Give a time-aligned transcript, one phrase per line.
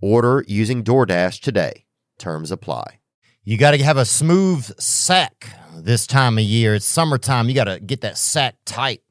[0.00, 1.86] Order using DoorDash today.
[2.18, 3.00] Terms apply.
[3.44, 6.74] You got to have a smooth sack this time of year.
[6.74, 7.48] It's summertime.
[7.48, 9.02] You got to get that sack tight.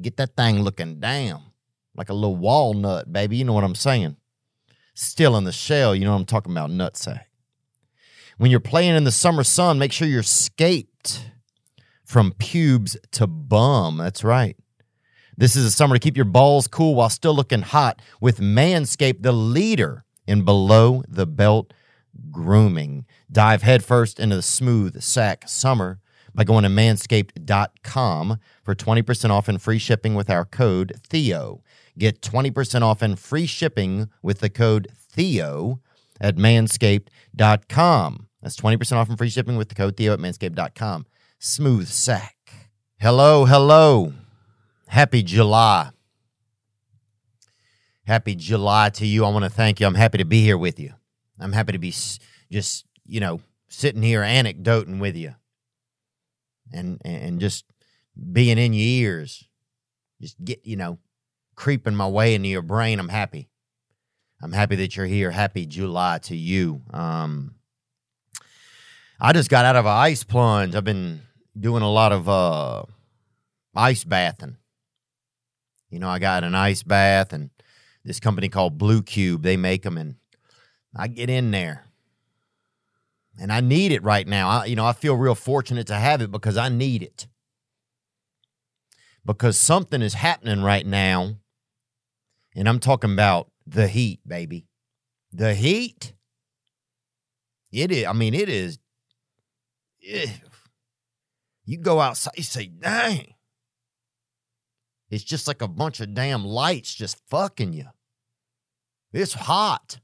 [0.00, 1.40] Get that thing looking damn
[1.96, 3.36] like a little walnut, baby.
[3.36, 4.16] You know what I'm saying?
[4.94, 5.94] Still in the shell.
[5.94, 6.70] You know what I'm talking about?
[6.70, 7.24] Nutsack.
[8.38, 11.30] When you're playing in the summer sun, make sure you're scaped
[12.04, 13.98] from pubes to bum.
[13.98, 14.56] That's right.
[15.36, 19.22] This is a summer to keep your balls cool while still looking hot with Manscaped,
[19.22, 21.72] the leader in below the belt
[22.30, 23.06] grooming.
[23.30, 26.00] Dive headfirst into the smooth sack summer
[26.34, 31.62] by going to manscaped.com for 20% off and free shipping with our code Theo.
[31.96, 35.80] Get 20% off and free shipping with the code Theo
[36.20, 38.28] at manscaped.com.
[38.42, 41.06] That's 20% off and free shipping with the code Theo at manscaped.com.
[41.38, 42.36] Smooth sack.
[43.00, 44.12] Hello, hello.
[44.88, 45.93] Happy July.
[48.06, 49.24] Happy July to you.
[49.24, 49.86] I want to thank you.
[49.86, 50.92] I'm happy to be here with you.
[51.40, 51.90] I'm happy to be
[52.50, 55.34] just, you know, sitting here anecdoting with you
[56.72, 57.64] and and just
[58.32, 59.48] being in your ears.
[60.20, 60.98] Just get, you know,
[61.56, 63.00] creeping my way into your brain.
[63.00, 63.48] I'm happy.
[64.42, 65.30] I'm happy that you're here.
[65.30, 66.82] Happy July to you.
[66.92, 67.54] Um
[69.18, 70.74] I just got out of an ice plunge.
[70.74, 71.22] I've been
[71.58, 72.84] doing a lot of uh
[73.74, 74.58] ice bathing.
[75.88, 77.50] You know, I got an ice bath and
[78.04, 80.16] this company called Blue Cube, they make them and
[80.94, 81.86] I get in there.
[83.38, 84.48] And I need it right now.
[84.48, 87.26] I, you know, I feel real fortunate to have it because I need it.
[89.26, 91.34] Because something is happening right now.
[92.54, 94.68] And I'm talking about the heat, baby.
[95.32, 96.12] The heat.
[97.72, 98.78] It is, I mean, it is.
[101.66, 103.34] You go outside, you say, dang.
[105.10, 107.86] It's just like a bunch of damn lights just fucking you.
[109.14, 110.00] It's hot.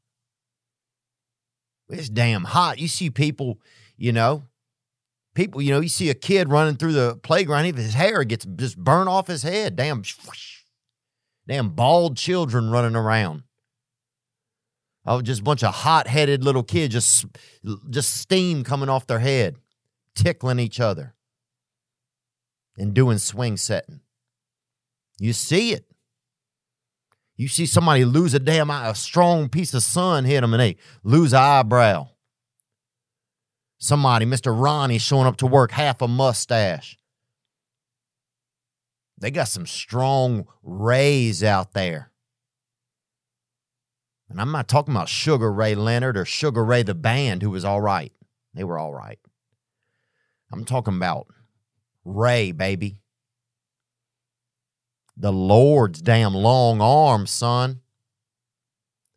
[1.89, 2.79] It's damn hot.
[2.79, 3.59] You see people,
[3.97, 4.45] you know,
[5.35, 8.47] people, you know, you see a kid running through the playground, even his hair gets
[8.57, 9.75] just burnt off his head.
[9.75, 10.05] Damn,
[11.49, 13.43] damn bald children running around.
[15.05, 17.27] Oh, just a bunch of hot-headed little kids, just
[17.89, 19.57] just steam coming off their head,
[20.15, 21.15] tickling each other,
[22.77, 24.01] and doing swing setting.
[25.19, 25.90] You see it.
[27.41, 30.61] You see somebody lose a damn eye, a strong piece of sun hit them and
[30.61, 32.11] they lose an eyebrow.
[33.79, 34.55] Somebody, Mr.
[34.55, 36.99] Ronnie, showing up to work, half a mustache.
[39.17, 42.13] They got some strong rays out there.
[44.29, 47.65] And I'm not talking about Sugar Ray Leonard or Sugar Ray the band, who was
[47.65, 48.13] all right.
[48.53, 49.19] They were all right.
[50.53, 51.27] I'm talking about
[52.05, 52.99] Ray, baby
[55.21, 57.81] the Lord's damn long arm, son.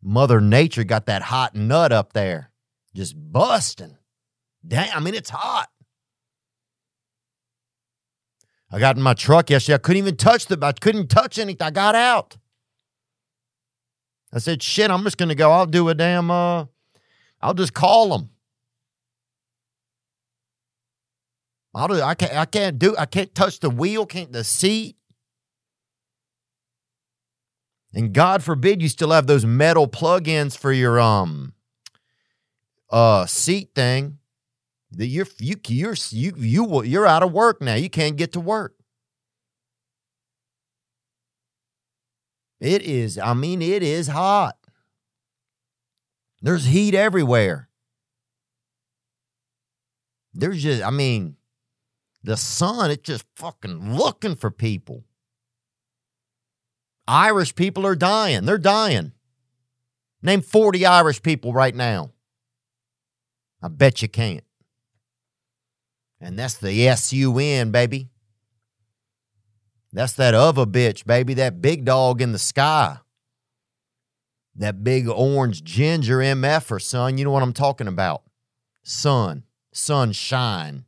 [0.02, 2.50] Mother Nature got that hot nut up there,
[2.94, 3.96] just busting.
[4.66, 5.70] Damn, I mean, it's hot.
[8.70, 9.76] I got in my truck yesterday.
[9.76, 11.66] I couldn't even touch the, I couldn't touch anything.
[11.66, 12.36] I got out.
[14.32, 15.50] I said, shit, I'm just going to go.
[15.50, 16.66] I'll do a damn, uh,
[17.40, 18.30] I'll just call them.
[21.74, 24.96] I'll do, I can't, I can't do, I can't touch the wheel, can't the seat.
[27.94, 31.54] And God forbid you still have those metal plug-ins for your um
[32.90, 34.18] uh seat thing.
[34.92, 37.74] That you're you you're you you will you're out of work now.
[37.74, 38.74] You can't get to work.
[42.60, 44.56] It is, I mean, it is hot.
[46.40, 47.68] There's heat everywhere.
[50.32, 51.36] There's just, I mean,
[52.22, 55.04] the sun, it's just fucking looking for people.
[57.06, 58.44] Irish people are dying.
[58.44, 59.12] They're dying.
[60.22, 62.12] Name 40 Irish people right now.
[63.62, 64.44] I bet you can't.
[66.20, 68.08] And that's the S U N, baby.
[69.92, 72.98] That's that other bitch, baby, that big dog in the sky.
[74.56, 77.18] That big orange ginger MFer, son.
[77.18, 78.22] You know what I'm talking about.
[78.82, 80.84] Sun, sunshine.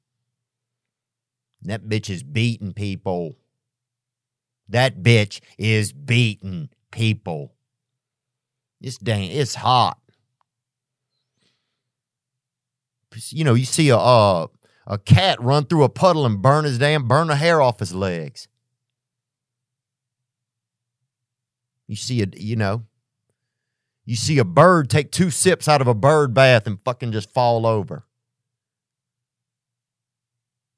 [1.63, 3.37] That bitch is beating people.
[4.69, 7.55] That bitch is beating people.
[8.81, 9.99] It's dang, it's hot.
[13.31, 14.47] You know, you see a uh,
[14.87, 17.95] a cat run through a puddle and burn his damn burn the hair off his
[17.95, 18.49] legs.
[21.87, 22.85] You see a you know,
[24.05, 27.33] you see a bird take two sips out of a bird bath and fucking just
[27.33, 28.05] fall over.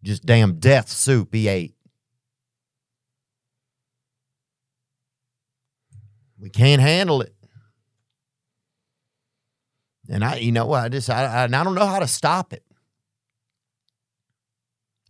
[0.03, 1.75] Just damn death soup he ate.
[6.41, 7.35] We can't handle it.
[10.09, 12.65] And I, you know, I just, I, I, I don't know how to stop it.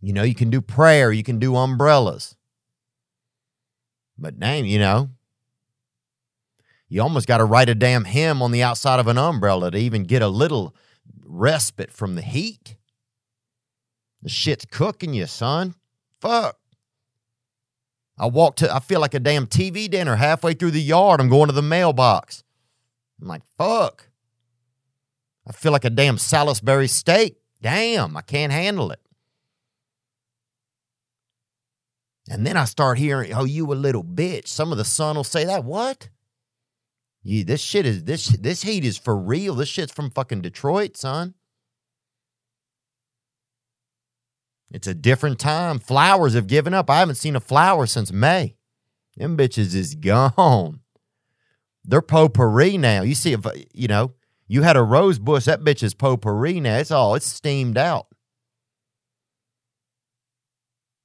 [0.01, 2.35] You know, you can do prayer, you can do umbrellas.
[4.17, 5.09] But damn, you know,
[6.89, 9.77] you almost got to write a damn hymn on the outside of an umbrella to
[9.77, 10.75] even get a little
[11.23, 12.75] respite from the heat.
[14.21, 15.75] The shit's cooking you, son.
[16.19, 16.57] Fuck.
[18.19, 21.21] I walk to, I feel like a damn TV dinner halfway through the yard.
[21.21, 22.43] I'm going to the mailbox.
[23.21, 24.09] I'm like, fuck.
[25.47, 27.37] I feel like a damn Salisbury steak.
[27.61, 28.99] Damn, I can't handle it.
[32.29, 34.47] And then I start hearing, oh, you a little bitch.
[34.47, 35.63] Some of the sun will say that.
[35.63, 36.09] What?
[37.23, 39.55] You, this shit is this this heat is for real.
[39.55, 41.33] This shit's from fucking Detroit, son.
[44.71, 45.79] It's a different time.
[45.79, 46.89] Flowers have given up.
[46.89, 48.55] I haven't seen a flower since May.
[49.17, 50.81] Them bitches is gone.
[51.83, 53.01] They're potpourri now.
[53.01, 54.13] You see, if uh, you know,
[54.47, 56.77] you had a rose bush, that bitch is potpourri now.
[56.77, 58.07] It's all it's steamed out.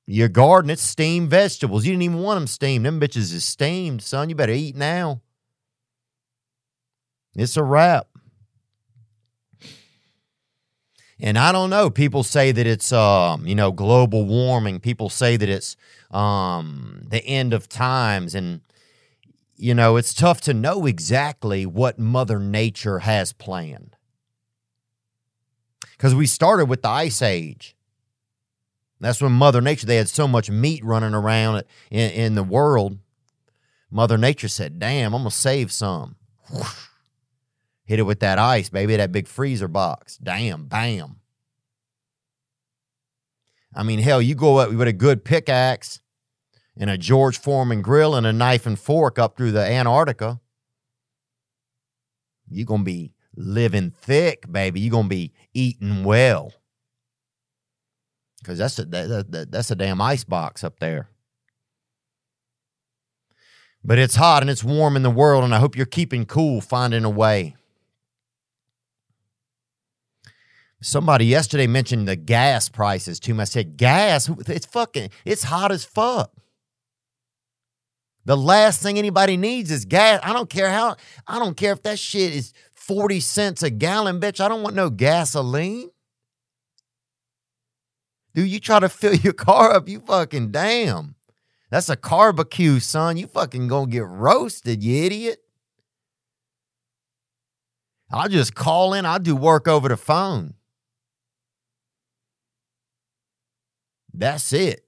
[0.06, 1.86] Your garden, it's steamed vegetables.
[1.86, 2.84] You didn't even want them steamed.
[2.84, 4.28] Them bitches is steamed, son.
[4.28, 5.22] You better eat now.
[7.34, 8.08] It's a wrap.
[11.20, 11.90] And I don't know.
[11.90, 14.80] People say that it's, um, you know, global warming.
[14.80, 15.76] People say that it's
[16.10, 18.34] um, the end of times.
[18.34, 18.60] And,
[19.56, 23.96] you know, it's tough to know exactly what Mother Nature has planned.
[25.92, 27.76] Because we started with the Ice Age.
[29.00, 32.98] That's when Mother Nature, they had so much meat running around in, in the world.
[33.90, 36.16] Mother Nature said, damn, I'm to save some.
[36.50, 36.86] Whoosh
[37.84, 40.16] Hit it with that ice, baby, that big freezer box.
[40.16, 41.16] Damn, bam.
[43.74, 46.00] I mean, hell, you go up with a good pickaxe
[46.76, 50.40] and a George Foreman grill and a knife and fork up through the Antarctica.
[52.48, 54.80] You're going to be living thick, baby.
[54.80, 56.52] You're going to be eating well.
[58.38, 61.08] Because that's a, that, that, that's a damn ice box up there.
[63.82, 66.60] But it's hot and it's warm in the world, and I hope you're keeping cool,
[66.60, 67.56] finding a way.
[70.84, 73.40] Somebody yesterday mentioned the gas prices to me.
[73.40, 76.30] I said, gas, it's fucking, it's hot as fuck.
[78.26, 80.20] The last thing anybody needs is gas.
[80.22, 80.96] I don't care how,
[81.26, 84.44] I don't care if that shit is 40 cents a gallon, bitch.
[84.44, 85.88] I don't want no gasoline.
[88.34, 91.14] Dude, you try to fill your car up, you fucking damn.
[91.70, 93.16] That's a barbecue, son.
[93.16, 95.38] You fucking gonna get roasted, you idiot.
[98.12, 100.54] I'll just call in, I'll do work over the phone.
[104.14, 104.84] That's it.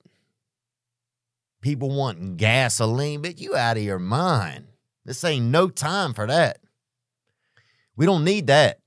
[1.60, 4.66] People wanting gasoline, but you out of your mind.
[5.04, 6.58] This ain't no time for that.
[7.96, 8.78] We don't need that.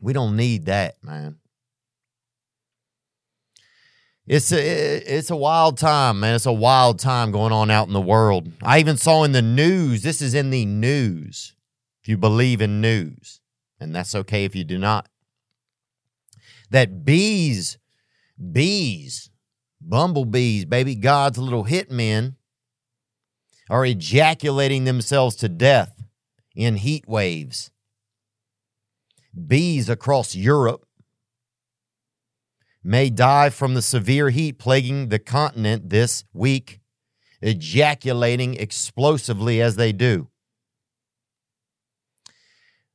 [0.00, 1.38] We don't need that, man.
[4.26, 6.34] It's a it's a wild time, man.
[6.34, 8.52] It's a wild time going on out in the world.
[8.62, 10.02] I even saw in the news.
[10.02, 11.54] This is in the news.
[12.02, 13.40] If you believe in news,
[13.80, 15.08] and that's okay if you do not.
[16.70, 17.78] That bees
[18.52, 19.30] Bees,
[19.80, 22.34] bumblebees, baby, God's little hitmen,
[23.68, 26.04] are ejaculating themselves to death
[26.54, 27.70] in heat waves.
[29.46, 30.86] Bees across Europe
[32.82, 36.80] may die from the severe heat plaguing the continent this week,
[37.42, 40.28] ejaculating explosively as they do.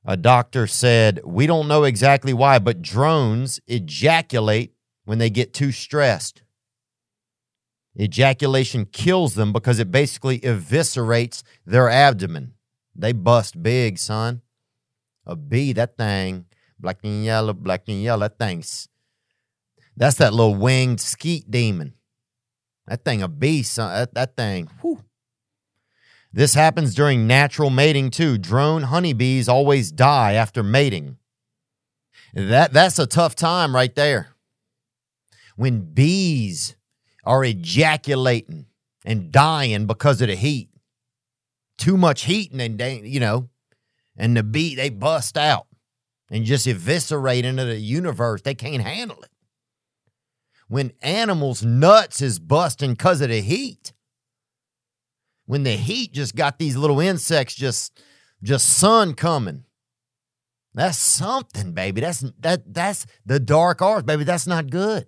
[0.06, 4.74] A doctor said, We don't know exactly why, but drones ejaculate
[5.12, 6.42] when they get too stressed.
[8.00, 12.54] Ejaculation kills them because it basically eviscerates their abdomen.
[12.96, 14.42] They bust big, son.
[15.26, 16.46] A bee, that thing
[16.80, 18.22] Black and yellow, black and yellow.
[18.22, 18.88] That thing's
[19.98, 21.96] that's that little winged skeet demon.
[22.88, 23.74] That thing a beast.
[23.74, 23.94] son.
[23.94, 24.70] That, that thing.
[24.80, 25.04] Whew.
[26.32, 28.38] This happens during natural mating too.
[28.38, 31.18] Drone honeybees always die after mating.
[32.34, 34.31] That that's a tough time right there.
[35.56, 36.76] When bees
[37.24, 38.66] are ejaculating
[39.06, 40.70] and dying because of the heat.
[41.78, 43.50] Too much heat and they, you know,
[44.16, 45.68] and the bee they bust out
[46.30, 48.42] and just eviscerate into the universe.
[48.42, 49.30] They can't handle it.
[50.68, 53.94] When animals' nuts is busting because of the heat.
[55.46, 58.02] When the heat just got these little insects just
[58.44, 59.66] just sun coming.
[60.74, 62.02] That's something, baby.
[62.02, 64.24] That's that that's the dark arts, baby.
[64.24, 65.08] That's not good.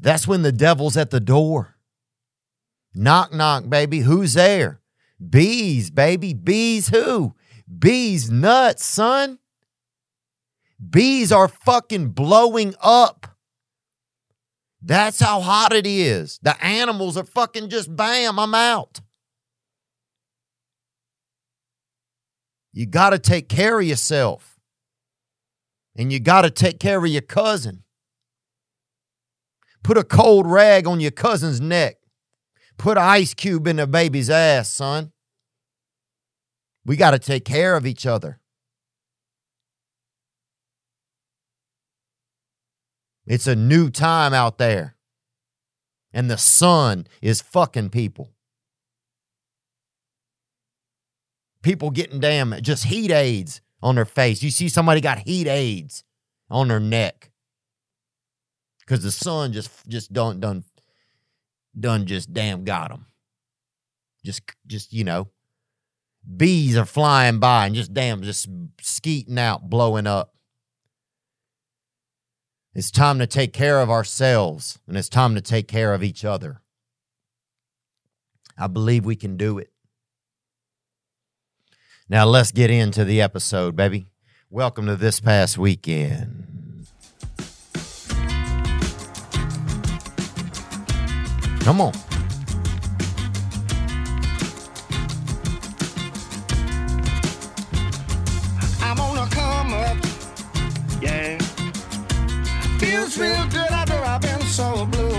[0.00, 1.76] That's when the devil's at the door.
[2.94, 4.00] Knock, knock, baby.
[4.00, 4.80] Who's there?
[5.28, 6.32] Bees, baby.
[6.32, 7.34] Bees who?
[7.78, 9.38] Bees nuts, son.
[10.88, 13.26] Bees are fucking blowing up.
[14.82, 16.40] That's how hot it is.
[16.42, 19.00] The animals are fucking just bam, I'm out.
[22.72, 24.58] You got to take care of yourself.
[25.94, 27.82] And you got to take care of your cousin.
[29.82, 31.96] Put a cold rag on your cousin's neck.
[32.76, 35.12] Put an ice cube in the baby's ass, son.
[36.84, 38.40] We got to take care of each other.
[43.26, 44.96] It's a new time out there.
[46.12, 48.32] And the sun is fucking people.
[51.62, 54.42] People getting damn just heat aids on their face.
[54.42, 56.02] You see somebody got heat aids
[56.48, 57.29] on their neck.
[58.90, 60.64] Cause the sun just just done done
[61.78, 63.06] done just damn got them.
[64.24, 65.28] Just just you know,
[66.36, 68.48] bees are flying by and just damn just
[68.80, 70.34] skeeting out, blowing up.
[72.74, 76.24] It's time to take care of ourselves and it's time to take care of each
[76.24, 76.60] other.
[78.58, 79.70] I believe we can do it.
[82.08, 84.08] Now let's get into the episode, baby.
[84.50, 86.39] Welcome to this past weekend.
[91.70, 91.92] Come on.
[98.80, 99.96] I'm gonna come up.
[101.00, 101.38] Yeah.
[102.80, 105.09] Feels real good after I've been so blue.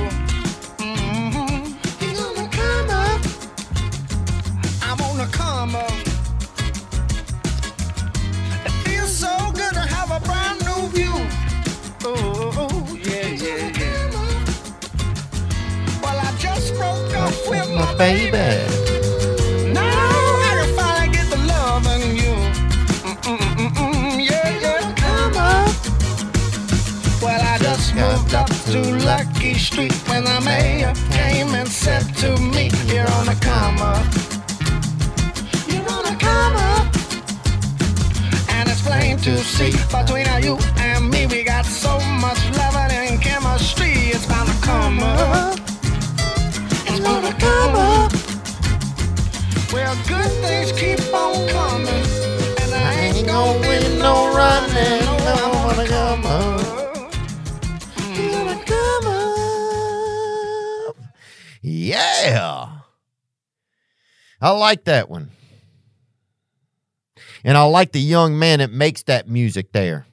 [67.43, 70.05] And I like the young man that makes that music there.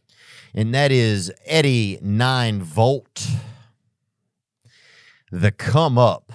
[0.55, 3.29] And that is Eddie 9 Volt.
[5.31, 6.33] The Come Up.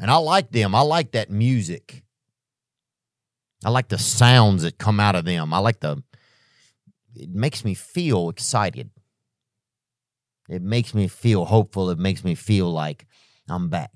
[0.00, 0.74] And I like them.
[0.74, 2.02] I like that music.
[3.64, 5.52] I like the sounds that come out of them.
[5.52, 6.02] I like the
[7.14, 8.90] it makes me feel excited.
[10.48, 11.90] It makes me feel hopeful.
[11.90, 13.06] It makes me feel like
[13.48, 13.90] I'm back.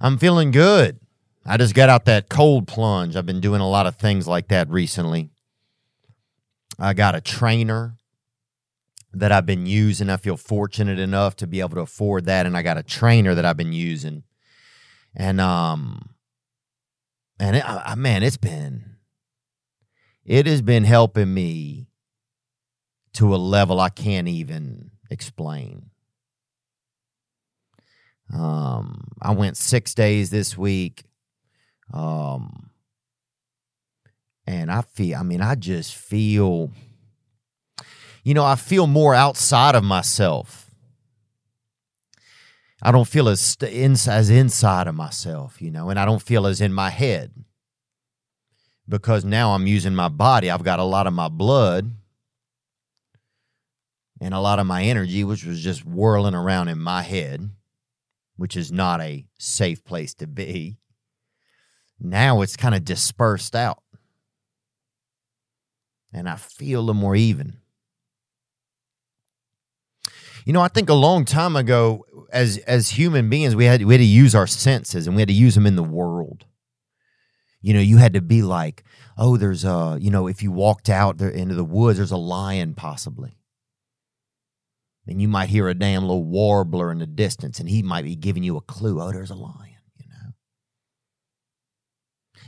[0.00, 0.98] I'm feeling good.
[1.46, 3.16] I just got out that cold plunge.
[3.16, 5.30] I've been doing a lot of things like that recently.
[6.78, 7.96] I got a trainer
[9.12, 10.08] that I've been using.
[10.08, 13.34] I feel fortunate enough to be able to afford that and I got a trainer
[13.34, 14.22] that I've been using.
[15.14, 16.14] And um
[17.38, 18.96] and it, I, man, it's been
[20.24, 21.88] it has been helping me
[23.14, 25.90] to a level I can't even explain.
[28.32, 31.04] Um, I went six days this week.
[31.92, 32.70] Um,
[34.46, 36.70] and I feel, I mean, I just feel,
[38.24, 40.70] you know, I feel more outside of myself.
[42.82, 46.46] I don't feel as ins- as inside of myself, you know, and I don't feel
[46.46, 47.32] as in my head.
[48.88, 50.50] because now I'm using my body.
[50.50, 51.92] I've got a lot of my blood
[54.20, 57.50] and a lot of my energy, which was just whirling around in my head,
[58.36, 60.79] which is not a safe place to be.
[62.00, 63.82] Now it's kind of dispersed out.
[66.12, 67.58] And I feel little more even.
[70.44, 73.94] You know, I think a long time ago, as as human beings, we had we
[73.94, 76.46] had to use our senses and we had to use them in the world.
[77.60, 78.84] You know, you had to be like,
[79.18, 82.16] oh, there's a, you know, if you walked out there into the woods, there's a
[82.16, 83.36] lion possibly.
[85.06, 88.16] And you might hear a damn little warbler in the distance, and he might be
[88.16, 89.00] giving you a clue.
[89.00, 89.69] Oh, there's a lion.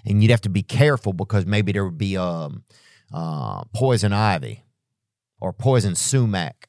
[0.04, 2.64] And you'd have to be careful because maybe there would be um,
[3.12, 4.64] uh, poison ivy
[5.40, 6.68] or poison sumac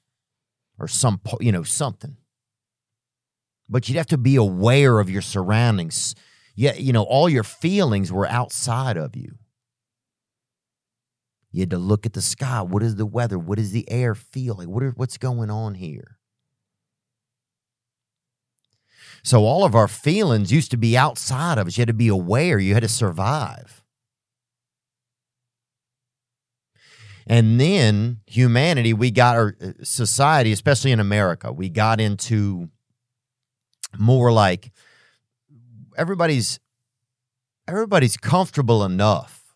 [0.80, 2.18] or some, po- you know, something.
[3.70, 6.16] But you'd have to be aware of your surroundings.
[6.56, 9.38] Yeah, you know, all your feelings were outside of you.
[11.52, 12.62] You had to look at the sky.
[12.62, 13.38] What is the weather?
[13.40, 14.68] What does the air feel like?
[14.68, 16.18] What are, what's going on here?
[19.24, 21.77] So all of our feelings used to be outside of us.
[21.77, 22.60] You had to be aware.
[22.60, 23.84] You had to survive.
[27.25, 32.70] And then humanity, we got our uh, society, especially in America, we got into
[33.98, 34.72] more like
[35.98, 36.60] everybody's
[37.65, 39.56] everybody's comfortable enough.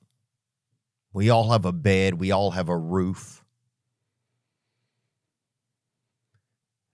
[1.11, 3.43] We all have a bed, we all have a roof.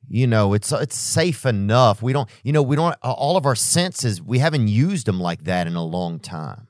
[0.07, 2.01] You know, it's it's safe enough.
[2.01, 5.45] We don't, you know, we don't all of our senses, we haven't used them like
[5.45, 6.67] that in a long time.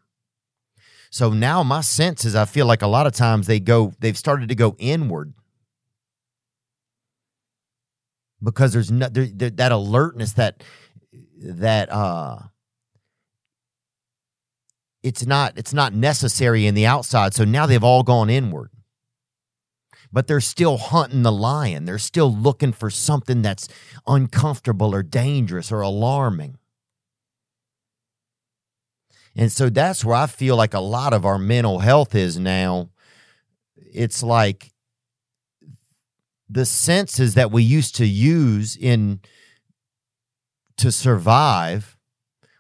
[1.10, 4.50] So now my senses, I feel like a lot of times they go, they've started
[4.50, 5.34] to go inward
[8.44, 10.64] because there's no, there, there, that alertness that
[11.42, 12.38] that uh
[15.02, 18.70] it's not it's not necessary in the outside so now they've all gone inward
[20.14, 21.86] but they're still hunting the lion.
[21.86, 23.68] They're still looking for something that's
[24.06, 26.60] uncomfortable or dangerous or alarming.
[29.36, 32.92] And so that's where i feel like a lot of our mental health is now.
[33.76, 34.72] It's like
[36.48, 39.20] the senses that we used to use in
[40.78, 41.98] to survive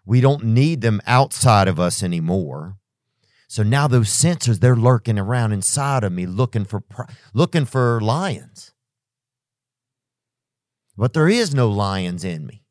[0.05, 2.77] we don't need them outside of us anymore
[3.53, 6.83] so now those sensors they're lurking around inside of me looking for
[7.35, 8.73] looking for lions.
[10.97, 12.63] But there is no lions in me.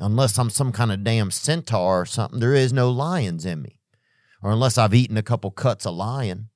[0.00, 3.78] Unless i'm some kind of damn centaur or something there is no lions in me.
[4.42, 6.48] Or unless i've eaten a couple cuts of lion.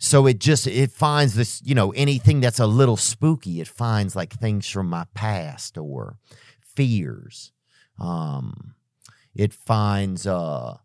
[0.00, 4.16] So it just it finds this, you know, anything that's a little spooky, it finds
[4.16, 6.18] like things from my past or
[6.74, 7.52] fears.
[8.00, 8.74] Um
[9.34, 10.78] it finds uh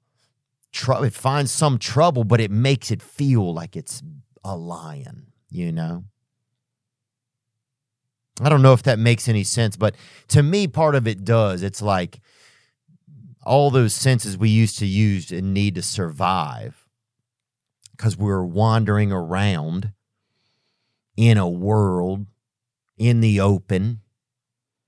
[0.72, 4.04] tr- it finds some trouble, but it makes it feel like it's
[4.44, 6.06] a lion, you know.
[8.42, 9.96] I don't know if that makes any sense, but
[10.30, 11.64] to me, part of it does.
[11.64, 12.20] It's like
[13.46, 16.86] all those senses we used to use and need to survive
[17.92, 19.94] because we're wandering around
[21.16, 22.26] in a world
[22.98, 24.02] in the open,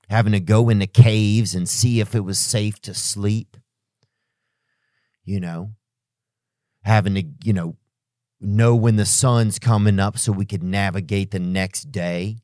[0.10, 3.58] having to go into caves and see if it was safe to sleep.
[5.26, 5.72] You know,
[6.84, 7.76] having to, you know,
[8.40, 12.38] know when the sun's coming up so we could navigate the next day.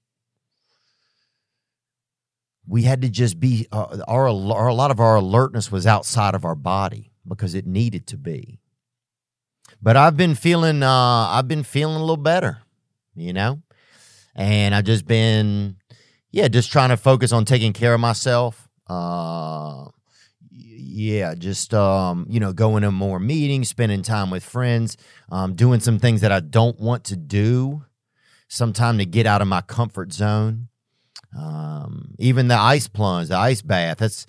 [2.67, 6.36] We had to just be, uh, our, our, a lot of our alertness was outside
[6.36, 8.60] of our body because it needed to be
[9.84, 12.60] but I've been feeling uh I've been feeling a little better,
[13.15, 13.62] you know?
[14.36, 15.78] And I've just been
[16.34, 18.67] yeah, just trying to focus on taking care of myself.
[18.88, 19.86] Uh
[20.52, 24.96] yeah, just um, you know, going to more meetings, spending time with friends,
[25.32, 27.86] um, doing some things that I don't want to do,
[28.48, 30.67] some time to get out of my comfort zone.
[31.36, 34.28] Um, even the ice plunge, the ice bath, that's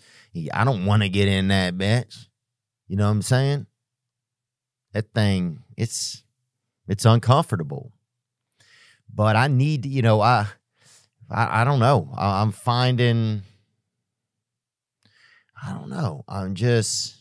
[0.54, 2.28] I don't want to get in that bitch.
[2.88, 3.66] You know what I'm saying?
[4.94, 6.24] that thing it's
[6.88, 7.92] it's uncomfortable
[9.12, 10.46] but i need you know i
[11.34, 12.10] i, I don't know.
[12.16, 13.42] I, i'm finding
[15.62, 16.24] i don't know.
[16.28, 17.16] I'm just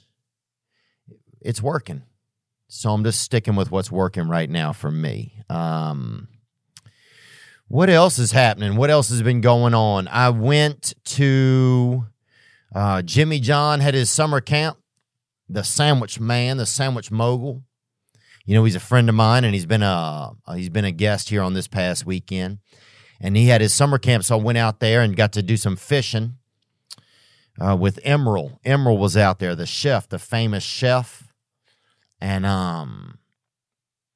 [1.42, 2.04] it's working.
[2.68, 5.44] So i'm just sticking with what's working right now for me.
[5.50, 6.28] Um
[7.68, 8.76] what else is happening?
[8.76, 10.08] What else has been going on?
[10.08, 12.06] I went to
[12.76, 14.78] uh, jimmy john had his summer camp.
[15.50, 17.64] The sandwich man, the sandwich mogul.
[18.46, 21.30] You know, he's a friend of mine, and he's been a he's been a guest
[21.30, 22.60] here on this past weekend.
[23.20, 25.58] And he had his summer camp, so I went out there and got to do
[25.58, 26.38] some fishing.
[27.62, 28.60] uh, with Emeril.
[28.64, 31.32] Emeril was out there, the chef, the famous chef,
[32.20, 33.18] and um,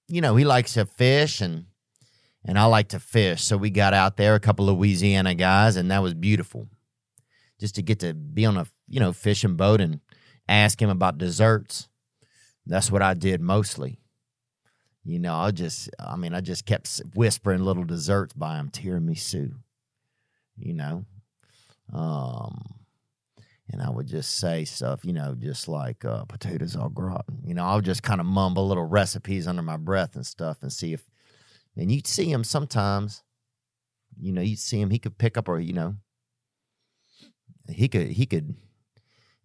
[0.07, 1.65] you know he likes to fish and
[2.45, 5.75] and I like to fish, so we got out there, a couple of Louisiana guys,
[5.75, 6.67] and that was beautiful,
[7.60, 9.99] just to get to be on a you know fishing boat and
[10.47, 11.89] ask him about desserts.
[12.65, 13.99] That's what I did mostly.
[15.08, 19.54] You know, I just, I mean, I just kept whispering little desserts by him, tiramisu.
[20.58, 21.06] You know,
[21.93, 22.74] um,
[23.70, 27.39] and I would just say stuff, you know, just like uh, potatoes au gratin.
[27.46, 30.74] You know, I'll just kind of mumble little recipes under my breath and stuff, and
[30.74, 31.06] see if,
[31.78, 33.24] and you'd see him sometimes.
[34.20, 34.89] You know, you'd see him.
[34.89, 35.96] He could pick up, or you know,
[37.70, 38.56] he could, he could.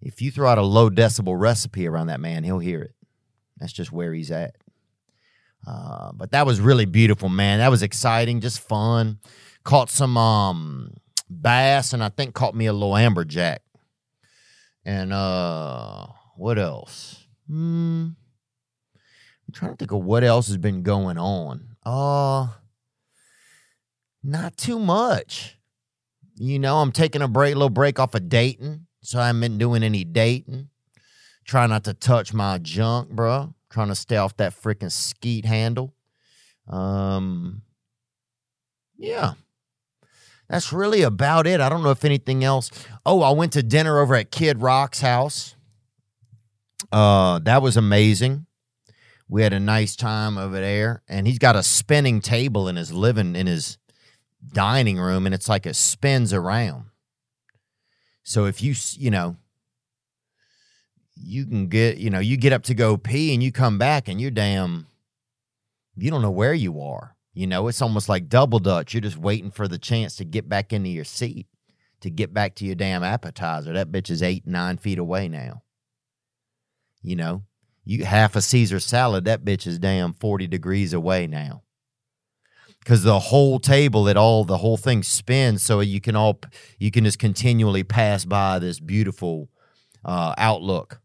[0.01, 2.95] If you throw out a low decibel recipe around that man, he'll hear it.
[3.59, 4.57] That's just where he's at.
[5.67, 7.59] Uh, but that was really beautiful, man.
[7.59, 9.19] That was exciting, just fun.
[9.65, 10.95] Caught some um,
[11.31, 13.59] bass, and I think caught me a little amberjack.
[14.85, 17.25] And uh, what else?
[17.49, 18.09] Hmm.
[19.47, 21.77] I'm trying to think of what else has been going on.
[21.85, 22.49] Uh,
[24.23, 25.59] not too much.
[26.37, 29.59] You know, I'm taking a break, little break off of dating, so I haven't been
[29.59, 30.71] doing any dating.
[31.45, 33.55] Try not to touch my junk, bro.
[33.73, 35.95] Trying to stay off that freaking skeet handle.
[36.69, 37.63] Um,
[38.99, 39.33] yeah,
[40.49, 41.61] that's really about it.
[41.61, 42.71] I don't know if anything else.
[43.07, 45.57] Oh, I went to dinner over at Kid Rock's house.
[46.93, 48.47] Uh, that was amazing.
[49.27, 52.93] We had a nice time over there, and he's got a spinning table in his
[52.93, 53.79] living in his
[54.53, 56.85] dining room, and it's like it spins around.
[58.23, 59.37] So if you you know
[61.15, 64.09] you can get you know you get up to go pee and you come back
[64.09, 64.87] and you're damn
[65.97, 67.67] you don't know where you are you know?
[67.69, 68.93] It's almost like double dutch.
[68.93, 71.47] You're just waiting for the chance to get back into your seat
[72.03, 73.73] to get back to your damn appetizer.
[73.73, 75.63] That bitch is eight nine feet away now
[77.03, 77.43] you know?
[77.85, 81.63] You half a caesar salad that bitch is damn 40 degrees away now.
[82.79, 86.41] Because the whole table it all the whole thing spins so you can all
[86.79, 89.49] you can just continually pass by this beautiful
[90.05, 91.01] uh, outlook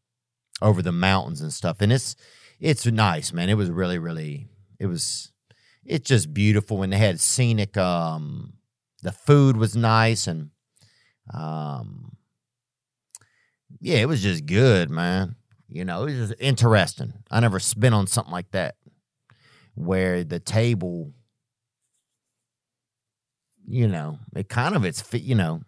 [0.62, 1.78] over the mountains and stuff.
[1.82, 2.16] And it's
[2.60, 3.50] it's nice, man.
[3.50, 4.48] It was really, really
[4.80, 5.32] it was
[5.86, 8.54] it's just beautiful and they had scenic um
[9.04, 10.50] the food was nice and
[11.34, 12.18] um
[13.80, 15.36] yeah, it was just good, man.
[15.68, 17.14] You know, it was interesting.
[17.30, 18.76] I never spent on something like that
[19.76, 21.14] where the table
[23.70, 25.62] you know, it kind of it's you know,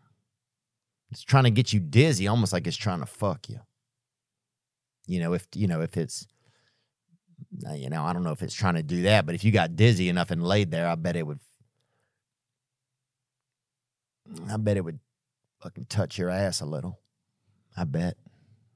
[1.12, 3.60] it's trying to get you dizzy, almost like it's trying to fuck you.
[5.10, 6.28] You know, if you know if it's
[7.68, 9.52] uh, you know, I don't know if it's trying to do that, but if you
[9.52, 11.40] got dizzy enough and laid there, I bet it would.
[14.50, 15.00] I bet it would
[15.62, 17.00] fucking touch your ass a little.
[17.76, 18.18] I bet.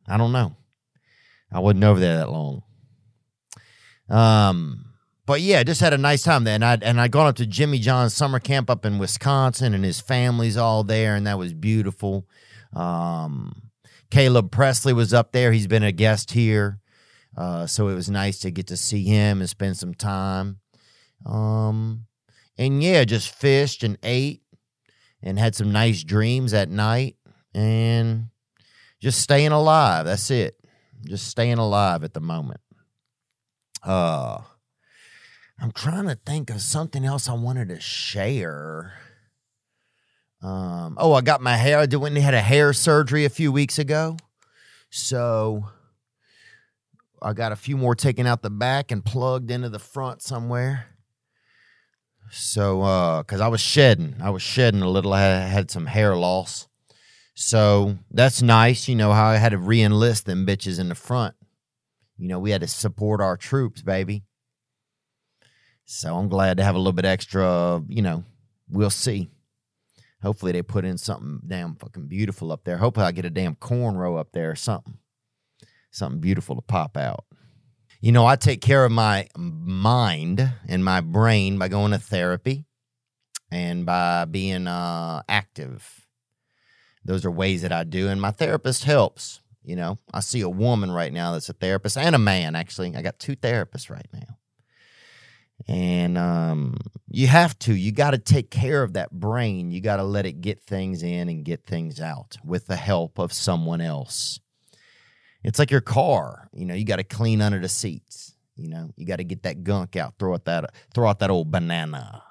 [0.08, 0.56] I don't know.
[1.52, 2.64] I wasn't over there that long.
[4.10, 4.86] Um,
[5.26, 7.46] but yeah, just had a nice time there, and I and I gone up to
[7.46, 11.54] Jimmy John's summer camp up in Wisconsin, and his family's all there, and that was
[11.54, 12.28] beautiful.
[12.76, 13.72] Um,
[14.14, 15.52] Caleb Pressley was up there.
[15.52, 16.80] He's been a guest here.
[17.36, 20.60] Uh, so it was nice to get to see him and spend some time.
[21.26, 22.06] Um,
[22.56, 24.44] and yeah, just fished and ate
[25.24, 27.16] and had some nice dreams at night
[27.56, 28.28] and
[29.02, 30.06] just staying alive.
[30.06, 30.60] That's it.
[31.04, 32.62] Just staying alive at the moment.
[33.82, 34.42] Uh,
[35.60, 38.94] I'm trying to think of something else I wanted to share.
[40.44, 41.80] Um, oh, I got my hair.
[41.80, 44.18] I did and had a hair surgery a few weeks ago.
[44.90, 45.66] So
[47.22, 50.88] I got a few more taken out the back and plugged into the front somewhere.
[52.30, 55.14] So, uh, cause I was shedding, I was shedding a little.
[55.14, 56.68] I had, had some hair loss.
[57.36, 58.88] So that's nice.
[58.88, 61.36] You know how I had to re-enlist them bitches in the front.
[62.18, 64.24] You know, we had to support our troops, baby.
[65.86, 68.24] So I'm glad to have a little bit extra, you know,
[68.70, 69.30] we'll see.
[70.24, 72.78] Hopefully they put in something damn fucking beautiful up there.
[72.78, 74.98] Hopefully I get a damn corn row up there or something.
[75.92, 77.26] Something beautiful to pop out.
[78.00, 82.66] You know, I take care of my mind and my brain by going to therapy
[83.52, 86.08] and by being uh, active.
[87.04, 88.08] Those are ways that I do.
[88.08, 89.42] And my therapist helps.
[89.62, 92.96] You know, I see a woman right now that's a therapist and a man, actually.
[92.96, 94.38] I got two therapists right now
[95.68, 96.78] and um,
[97.10, 100.26] you have to you got to take care of that brain you got to let
[100.26, 104.40] it get things in and get things out with the help of someone else
[105.44, 108.90] it's like your car you know you got to clean under the seats you know
[108.98, 112.24] you got to get that gunk out throw out that throw out that old banana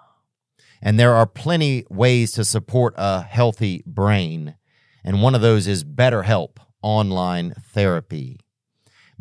[0.83, 4.57] and there are plenty ways to support a healthy brain
[5.05, 8.39] And one of those is BetterHelp online therapy.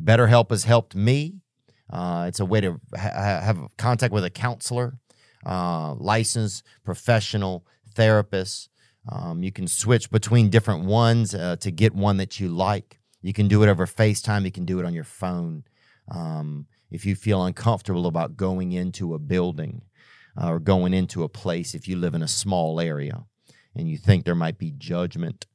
[0.01, 1.40] BetterHelp has helped me.
[1.91, 4.97] Uh, it's a way to ha- have contact with a counselor,
[5.45, 8.69] uh, licensed professional therapist.
[9.09, 12.99] Um, you can switch between different ones uh, to get one that you like.
[13.21, 14.45] You can do it over FaceTime.
[14.45, 15.63] You can do it on your phone.
[16.09, 19.83] Um, if you feel uncomfortable about going into a building
[20.41, 23.23] uh, or going into a place, if you live in a small area
[23.75, 25.45] and you think there might be judgment,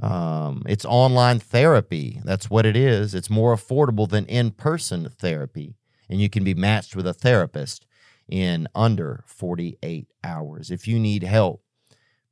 [0.00, 2.20] um, it's online therapy.
[2.24, 3.14] That's what it is.
[3.14, 5.76] It's more affordable than in person therapy.
[6.08, 7.86] And you can be matched with a therapist
[8.28, 10.70] in under 48 hours.
[10.70, 11.62] If you need help,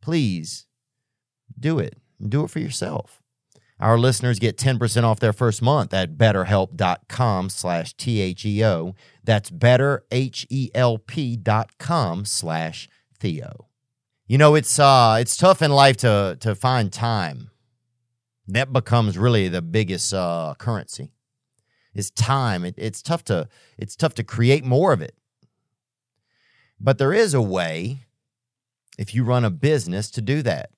[0.01, 0.66] please
[1.59, 1.96] do it.
[2.20, 3.20] Do it for yourself.
[3.81, 8.94] Our listeners get 10% off their first month at betterhelp.com slash T-H-E-O.
[9.25, 13.66] That's betterhelp.com slash Theo.
[14.29, 17.51] You know, it's uh it's tough in life to to find time.
[18.46, 21.12] That becomes really the biggest uh currency.
[21.94, 22.64] Is time.
[22.64, 25.14] It, it's tough to it's tough to create more of it.
[26.81, 28.07] But there is a way
[28.98, 30.70] if you run a business to do that.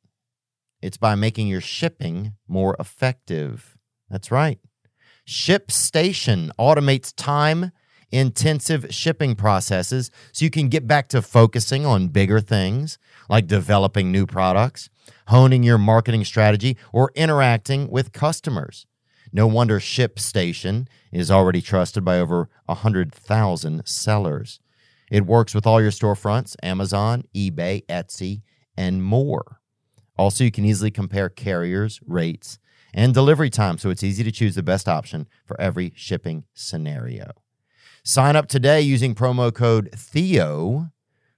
[0.82, 3.78] It's by making your shipping more effective.
[4.10, 4.58] That's right.
[5.26, 7.72] ShipStation automates time
[8.14, 12.98] intensive shipping processes so you can get back to focusing on bigger things
[13.28, 14.88] like developing new products,
[15.28, 18.86] honing your marketing strategy, or interacting with customers.
[19.32, 24.60] No wonder ShipStation is already trusted by over 100,000 sellers.
[25.10, 28.42] It works with all your storefronts, Amazon, eBay, Etsy,
[28.76, 29.60] and more.
[30.16, 32.58] Also, you can easily compare carriers, rates,
[32.92, 37.32] and delivery time, so it's easy to choose the best option for every shipping scenario.
[38.04, 40.90] Sign up today using promo code THEO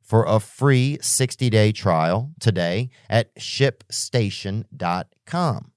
[0.07, 5.73] for a free 60 day trial today at shipstation.com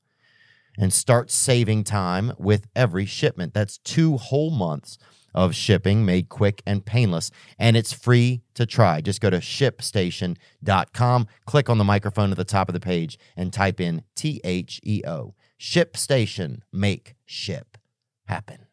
[0.78, 3.54] and start saving time with every shipment.
[3.54, 4.98] That's two whole months
[5.34, 9.00] of shipping made quick and painless, and it's free to try.
[9.02, 13.54] Just go to shipstation.com, click on the microphone at the top of the page, and
[13.54, 15.36] type in T H E O.
[15.60, 17.78] ShipStation, make ship
[18.26, 18.66] happen.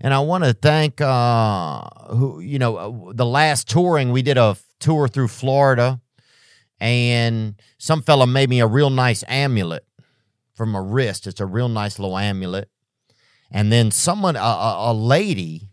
[0.00, 4.36] And I want to thank, uh, who you know, uh, the last touring we did
[4.36, 6.00] a tour through Florida,
[6.80, 9.86] and some fella made me a real nice amulet
[10.54, 11.26] from my wrist.
[11.26, 12.68] It's a real nice little amulet.
[13.50, 15.70] And then someone, a, a, a lady,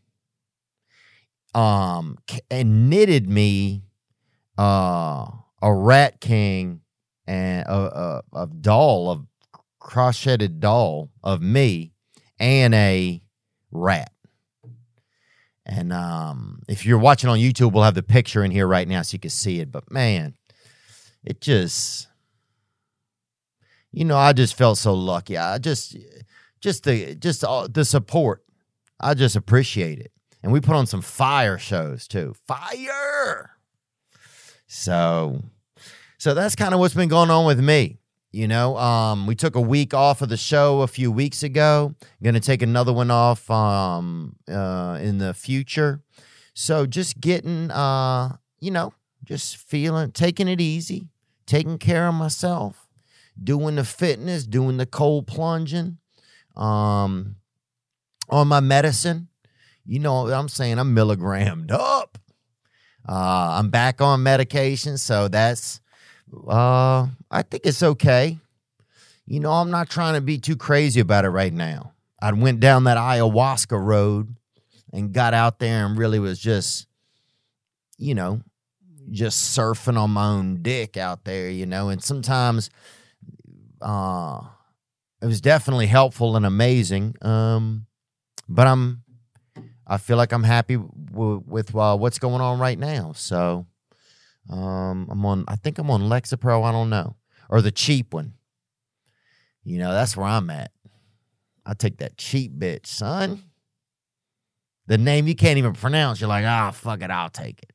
[1.55, 2.17] um,
[2.51, 3.83] and knitted me
[4.57, 5.25] uh,
[5.61, 6.81] a rat king
[7.25, 11.93] and a, a, a doll, a crocheted doll of me
[12.39, 13.21] and a
[13.71, 14.11] rat.
[15.71, 19.03] And um, if you're watching on YouTube, we'll have the picture in here right now
[19.03, 19.71] so you can see it.
[19.71, 20.33] But man,
[21.23, 22.07] it just,
[23.91, 25.37] you know, I just felt so lucky.
[25.37, 25.95] I just,
[26.59, 28.43] just the, just all, the support.
[28.99, 30.11] I just appreciate it.
[30.41, 32.33] And we put on some fire shows too.
[32.47, 33.51] Fire.
[34.65, 35.43] So,
[36.17, 37.98] so that's kind of what's been going on with me.
[38.31, 41.95] You know, um, we took a week off of the show a few weeks ago.
[42.21, 46.01] Going to take another one off um, uh, in the future.
[46.53, 51.07] So just getting, uh, you know, just feeling, taking it easy,
[51.47, 52.87] taking care of myself,
[53.41, 55.97] doing the fitness, doing the cold plunging,
[56.55, 57.35] um,
[58.29, 59.27] on my medicine.
[59.85, 60.77] You know I'm saying?
[60.77, 62.19] I'm milligrammed up.
[63.07, 65.81] Uh, I'm back on medication, so that's
[66.47, 68.37] uh, I think it's okay.
[69.25, 71.93] You know, I'm not trying to be too crazy about it right now.
[72.21, 74.35] I went down that ayahuasca road
[74.91, 76.87] and got out there and really was just,
[77.97, 78.41] you know,
[79.11, 82.69] just surfing on my own dick out there, you know, and sometimes
[83.81, 84.41] uh
[85.21, 87.15] it was definitely helpful and amazing.
[87.21, 87.85] Um
[88.47, 89.03] but I'm
[89.87, 93.13] I feel like I'm happy w- with uh, what's going on right now.
[93.15, 93.65] So
[94.49, 95.45] um, I'm on.
[95.47, 96.63] I think I'm on Lexapro.
[96.63, 97.15] I don't know,
[97.49, 98.33] or the cheap one.
[99.63, 100.71] You know, that's where I'm at.
[101.65, 103.43] I take that cheap bitch, son.
[104.87, 106.19] The name you can't even pronounce.
[106.19, 107.73] You're like, ah, oh, fuck it, I'll take it.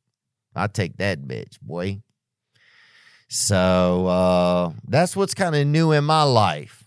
[0.57, 2.03] I'll take that bitch, boy.
[3.29, 6.85] So uh, that's what's kind of new in my life.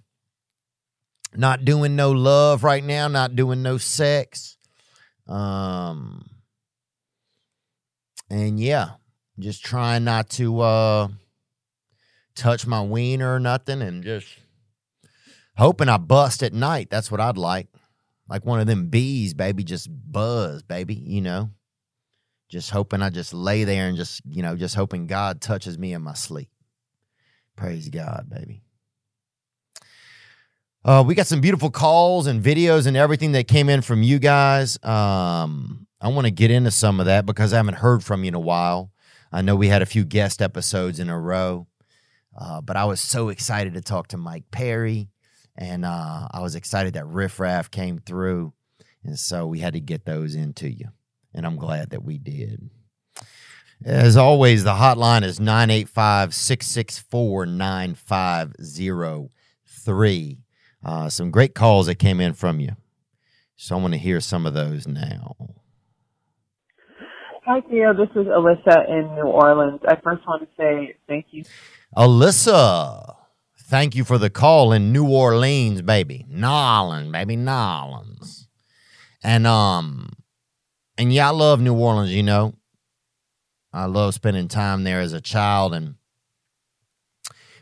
[1.36, 3.08] Not doing no love right now.
[3.08, 4.58] Not doing no sex.
[5.28, 6.26] Um,
[8.30, 8.92] and yeah,
[9.40, 11.08] just trying not to uh
[12.36, 14.28] touch my wiener or nothing and just
[15.58, 16.90] hoping I bust at night.
[16.90, 17.68] That's what I'd like.
[18.30, 21.52] Like one of them bees, baby, just buzz, baby, you know.
[22.50, 25.94] Just hoping I just lay there and just, you know, just hoping God touches me
[25.94, 26.50] in my sleep.
[27.58, 28.62] Praise God, baby.
[30.86, 34.20] Uh, we got some beautiful calls and videos and everything that came in from you
[34.20, 34.82] guys.
[34.84, 38.30] Um, I want to get into some of that because I haven't heard from you
[38.30, 38.92] in a while.
[39.32, 41.68] I know we had a few guest episodes in a row,
[42.38, 45.10] uh, but I was so excited to talk to Mike Perry,
[45.56, 48.54] and uh, I was excited that Riff Raff came through,
[49.04, 50.90] and so we had to get those into you,
[51.34, 52.70] and I'm glad that we did.
[53.84, 60.38] As always, the hotline is 985 664 9503.
[60.84, 62.76] Uh, some great calls that came in from you.
[63.56, 65.36] So I want to hear some of those now.
[67.48, 67.94] Hi, Theo.
[67.94, 69.80] This is Alyssa in New Orleans.
[69.88, 71.46] I first want to say thank you.
[71.96, 73.16] Alyssa,
[73.70, 76.26] thank you for the call in New Orleans, baby.
[76.28, 78.50] Nolans, baby, Nolans.
[79.24, 80.10] And um
[80.98, 82.54] and yeah, I love New Orleans, you know.
[83.72, 85.96] I love spending time there as a child and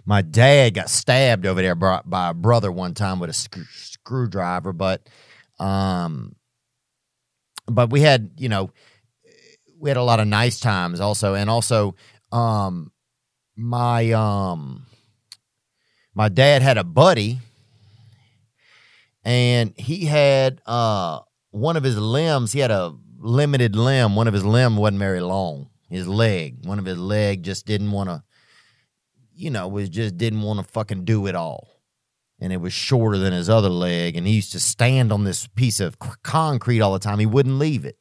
[0.04, 4.74] my dad got stabbed over there by, a brother one time with a screw, screwdriver,
[4.74, 5.08] but
[5.60, 6.36] um
[7.67, 8.71] but we had, you know,
[9.86, 11.93] we had a lot of nice times also and also
[12.32, 12.91] um
[13.56, 14.84] my um
[16.15, 17.38] my dad had a buddy
[19.24, 21.19] and he had uh
[21.52, 24.15] one of his limbs he had a limited limb.
[24.15, 25.69] One of his limb wasn't very long.
[25.88, 28.24] His leg one of his leg just didn't want to
[29.36, 31.69] you know was just didn't want to fucking do it all.
[32.39, 35.45] And it was shorter than his other leg and he used to stand on this
[35.45, 37.19] piece of concrete all the time.
[37.19, 38.00] He wouldn't leave it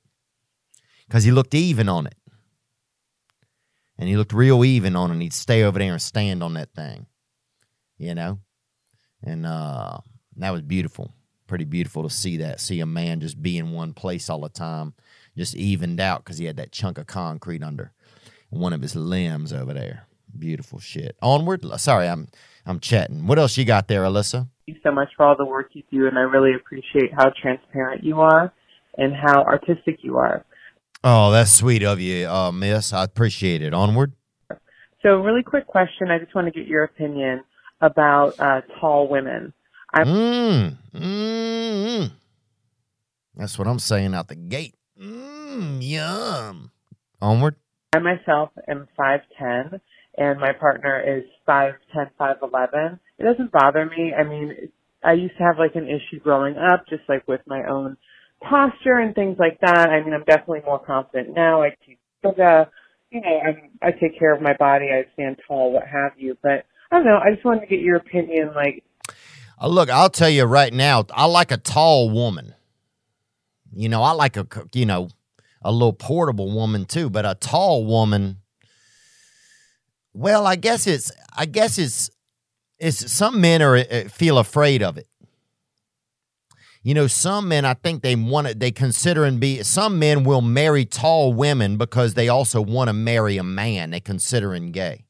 [1.09, 2.17] because he looked even on it
[3.99, 5.15] and he looked real even on it.
[5.15, 7.07] And he'd stay over there and stand on that thing,
[7.99, 8.41] you know.
[9.23, 9.99] And uh,
[10.37, 11.15] that was beautiful,
[11.47, 12.61] pretty beautiful to see that.
[12.61, 14.95] See a man just be in one place all the time,
[15.37, 17.93] just evened out because he had that chunk of concrete under
[18.51, 20.07] one of his limbs over there.
[20.37, 21.17] Beautiful shit.
[21.23, 21.65] Onward.
[21.81, 22.29] Sorry, I'm
[22.67, 23.27] I'm chatting.
[23.27, 24.49] What else you got there, Alyssa?
[24.67, 27.31] Thank you so much for all the work you do, and I really appreciate how
[27.41, 28.53] transparent you are
[28.99, 30.45] and how artistic you are.
[31.07, 32.95] Oh, that's sweet of you, uh, Miss.
[32.95, 33.75] I appreciate it.
[33.75, 34.15] Onward.
[35.03, 36.11] So, really quick question.
[36.11, 37.45] I just want to get your opinion
[37.83, 39.53] about uh, tall women.
[39.93, 42.13] I'm Mm, mm, mm.
[43.37, 44.75] That's what I'm saying out the gate.
[44.99, 46.71] Mmm, yum.
[47.21, 47.57] Onward.
[47.93, 49.81] I myself am 5'10
[50.17, 52.99] and my partner is 5'10, 5'11.
[53.19, 54.15] It doesn't bother me.
[54.19, 54.71] I mean,
[55.05, 57.97] I used to have like an issue growing up, just like with my own
[58.49, 59.91] posture and things like that.
[59.91, 61.63] I mean, I'm definitely more confident now.
[61.63, 62.71] I teach yoga,
[63.11, 64.87] you know, I'm, I take care of my body.
[64.93, 66.37] I stand tall, what have you.
[66.43, 67.19] But I don't know.
[67.19, 68.53] I just wanted to get your opinion.
[68.55, 68.85] Like,
[69.61, 72.55] Uh, look, I'll tell you right now, I like a tall woman.
[73.73, 75.09] You know, I like a, you know,
[75.63, 78.39] a little portable woman too, but a tall woman.
[80.13, 82.11] Well, I guess it's, I guess it's,
[82.79, 85.09] it's some men are uh, feel afraid of it.
[86.87, 90.23] You know, some men, I think they want to, they consider and be, some men
[90.23, 95.07] will marry tall women because they also want to marry a man they considering gay.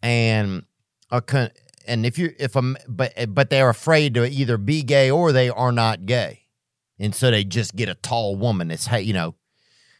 [0.00, 0.66] And
[1.10, 1.50] a, con-
[1.84, 5.50] and if you, if a, but, but they're afraid to either be gay or they
[5.50, 6.42] are not gay.
[7.00, 9.34] And so they just get a tall woman that's, hey, you know,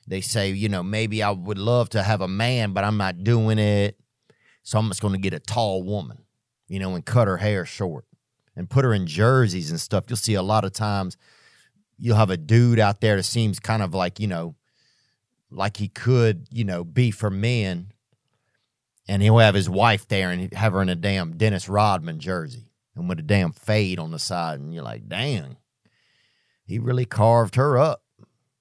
[0.06, 3.24] they say, you know, maybe I would love to have a man, but I'm not
[3.24, 3.98] doing it.
[4.62, 6.18] So I'm just going to get a tall woman,
[6.68, 8.04] you know, and cut her hair short
[8.56, 10.04] and put her in jerseys and stuff.
[10.08, 11.16] You'll see a lot of times
[11.98, 14.54] you'll have a dude out there that seems kind of like, you know,
[15.50, 17.92] like he could, you know, be for men.
[19.06, 22.70] And he'll have his wife there and have her in a damn Dennis Rodman jersey
[22.96, 24.60] and with a damn fade on the side.
[24.60, 25.58] And you're like, damn,
[26.64, 28.02] he really carved her up.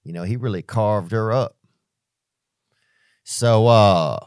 [0.03, 1.55] You know, he really carved her up.
[3.23, 4.19] So, uh,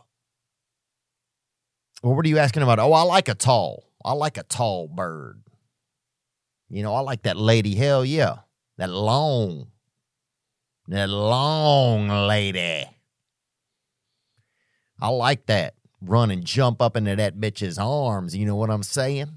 [2.03, 2.79] well, what are you asking about?
[2.79, 3.85] Oh, I like a tall.
[4.03, 5.43] I like a tall bird.
[6.69, 7.75] You know, I like that lady.
[7.75, 8.39] Hell yeah.
[8.79, 9.69] That long,
[10.89, 12.87] that long lady.
[15.01, 15.75] I like that.
[16.03, 18.37] Run and jump up into that bitch's arms.
[18.37, 19.29] You know what I'm saying?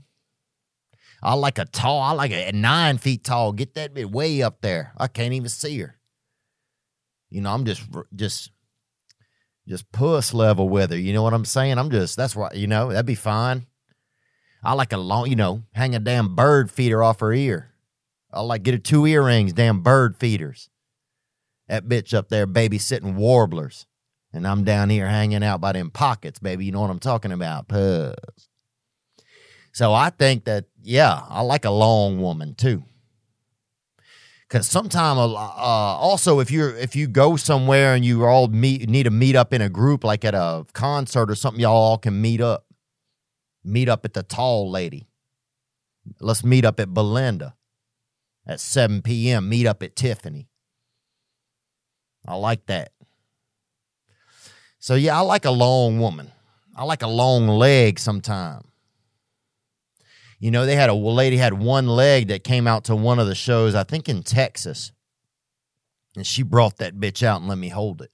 [1.22, 3.52] I like a tall, I like a nine feet tall.
[3.52, 4.94] Get that bit way up there.
[4.98, 5.98] I can't even see her.
[7.30, 7.84] You know, I'm just,
[8.16, 8.52] just,
[9.68, 10.98] just puss level with her.
[10.98, 11.78] You know what I'm saying?
[11.78, 12.56] I'm just, that's right.
[12.56, 13.68] You know, that'd be fine.
[14.64, 17.74] I like a long, you know, hang a damn bird feeder off her ear.
[18.32, 20.70] I like get her two earrings, damn bird feeders.
[21.68, 23.86] That bitch up there babysitting warblers.
[24.32, 26.66] And I'm down here hanging out by them pockets, baby.
[26.66, 27.68] You know what I'm talking about?
[27.68, 28.16] Puss.
[29.72, 32.84] So I think that, yeah, I like a long woman too.
[34.50, 39.04] Cause sometimes, uh, also if you're if you go somewhere and you all meet need
[39.04, 42.20] to meet up in a group like at a concert or something, y'all all can
[42.20, 42.66] meet up,
[43.64, 45.08] meet up at the tall lady.
[46.20, 47.56] Let's meet up at Belinda
[48.46, 49.50] at 7 p.m.
[49.50, 50.50] Meet up at Tiffany.
[52.28, 52.92] I like that.
[54.80, 56.32] So yeah, I like a long woman.
[56.76, 58.64] I like a long leg sometime.
[60.40, 63.28] You know, they had a lady had one leg that came out to one of
[63.28, 64.94] the shows, I think in Texas.
[66.16, 68.12] And she brought that bitch out and let me hold it.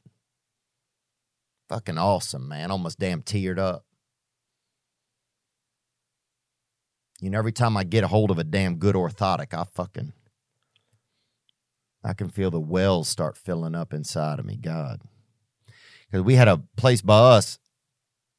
[1.70, 2.72] Fucking awesome, man.
[2.72, 3.86] Almost damn teared up.
[7.26, 10.14] You know, every time I get a hold of a damn good orthotic, I fucking
[12.04, 14.58] I can feel the wells start filling up inside of me.
[14.58, 15.02] God.
[16.06, 17.58] Because we had a place by us,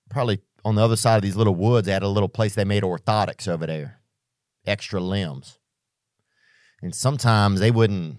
[0.09, 2.65] probably on the other side of these little woods, they had a little place they
[2.65, 3.99] made orthotics over there,
[4.65, 5.59] extra limbs.
[6.81, 8.19] And sometimes they wouldn't,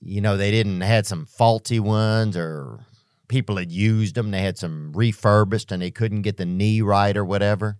[0.00, 2.80] you know, they didn't, had some faulty ones or
[3.28, 4.32] people had used them.
[4.32, 7.78] They had some refurbished and they couldn't get the knee right or whatever,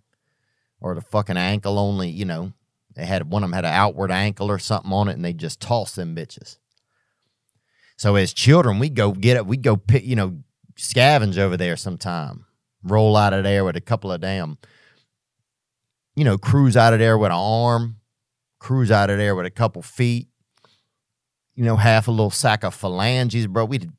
[0.81, 2.53] or the fucking ankle only, you know,
[2.95, 5.33] they had one of them had an outward ankle or something on it, and they
[5.33, 6.57] just tossed them bitches.
[7.97, 9.45] So as children, we go get it.
[9.45, 10.39] We go pick, you know,
[10.77, 12.45] scavenge over there sometime.
[12.83, 14.57] Roll out of there with a couple of damn,
[16.15, 17.97] you know, cruise out of there with an arm,
[18.59, 20.27] cruise out of there with a couple feet.
[21.55, 23.65] You know, half a little sack of phalanges, bro.
[23.65, 23.91] We did,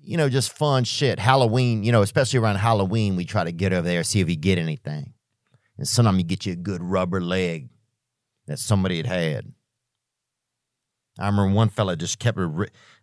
[0.00, 1.18] you know, just fun shit.
[1.18, 4.36] Halloween, you know, especially around Halloween, we try to get over there see if we
[4.36, 5.12] get anything.
[5.78, 7.68] And sometimes you get you a good rubber leg
[8.46, 9.52] that somebody had had.
[11.18, 12.38] I remember one fella just kept,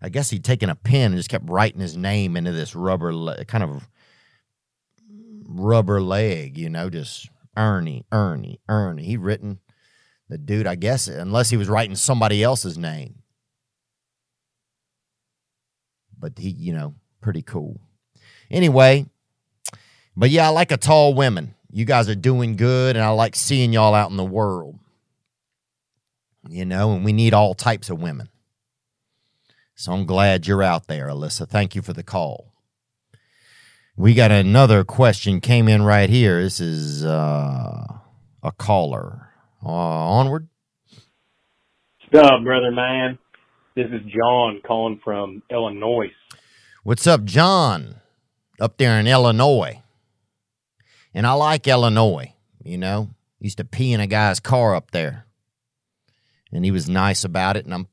[0.01, 3.11] I guess he'd taken a pen and just kept writing his name into this rubber,
[3.45, 3.87] kind of
[5.47, 9.03] rubber leg, you know, just Ernie, Ernie, Ernie.
[9.03, 9.59] He'd written
[10.27, 13.23] the dude, I guess, unless he was writing somebody else's name.
[16.17, 17.79] But he, you know, pretty cool.
[18.51, 19.05] Anyway,
[20.15, 21.55] but yeah, I like a tall women.
[21.71, 24.79] You guys are doing good, and I like seeing y'all out in the world.
[26.47, 28.29] You know, and we need all types of women.
[29.75, 31.47] So I'm glad you're out there, Alyssa.
[31.47, 32.53] Thank you for the call.
[33.95, 36.41] We got another question came in right here.
[36.41, 37.85] This is uh,
[38.41, 39.29] a caller.
[39.63, 40.47] Uh, onward.
[42.09, 43.19] What's up, brother man?
[43.75, 46.11] This is John calling from Illinois.
[46.83, 47.95] What's up, John?
[48.59, 49.83] Up there in Illinois.
[51.13, 52.33] And I like Illinois,
[52.63, 53.09] you know.
[53.39, 55.25] Used to pee in a guy's car up there.
[56.51, 57.87] And he was nice about it, and I'm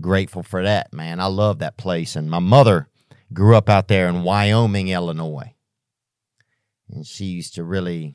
[0.00, 1.20] grateful for that, man.
[1.20, 2.16] I love that place.
[2.16, 2.88] And my mother
[3.32, 5.54] grew up out there in Wyoming, Illinois.
[6.90, 8.14] And she used to really,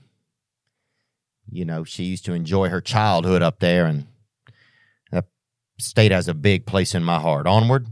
[1.49, 4.07] you know, she used to enjoy her childhood up there, and
[5.11, 5.25] that
[5.79, 7.45] state has a big place in my heart.
[7.45, 7.87] Onward.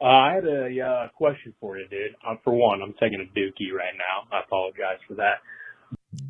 [0.00, 2.14] Uh, I had a uh, question for you, dude.
[2.26, 4.36] Uh, for one, I'm taking a dookie right now.
[4.36, 5.36] I apologize for that.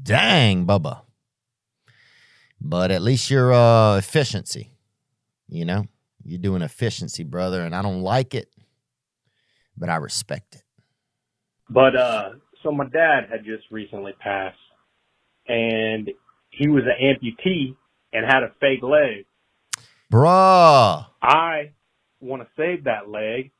[0.03, 1.03] Dang, Bubba.
[2.61, 4.73] But at least your uh, efficiency,
[5.49, 5.87] you know,
[6.25, 8.49] you're doing efficiency, brother, and I don't like it,
[9.77, 10.63] but I respect it.
[11.69, 12.31] But uh,
[12.63, 14.57] so my dad had just recently passed,
[15.49, 16.09] and
[16.51, 17.77] he was an amputee
[18.13, 19.27] and had a fake leg.
[20.13, 21.07] Bruh.
[21.21, 21.73] I
[22.21, 23.51] want to save that leg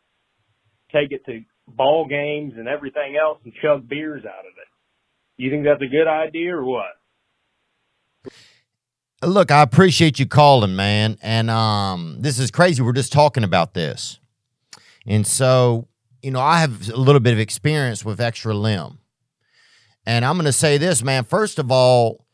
[0.97, 4.69] take it to ball games and everything else and chug beers out of it.
[5.37, 6.87] You think that's a good idea or what?
[9.23, 11.19] Look, I appreciate you calling, man.
[11.23, 12.83] And um, this is crazy.
[12.83, 14.21] We're just talking about this.
[15.07, 15.89] And so,
[16.23, 18.99] you know, I have a little bit of experience with extra limb.
[20.05, 21.25] And I'm going to say this, man.
[21.25, 22.27] First of all,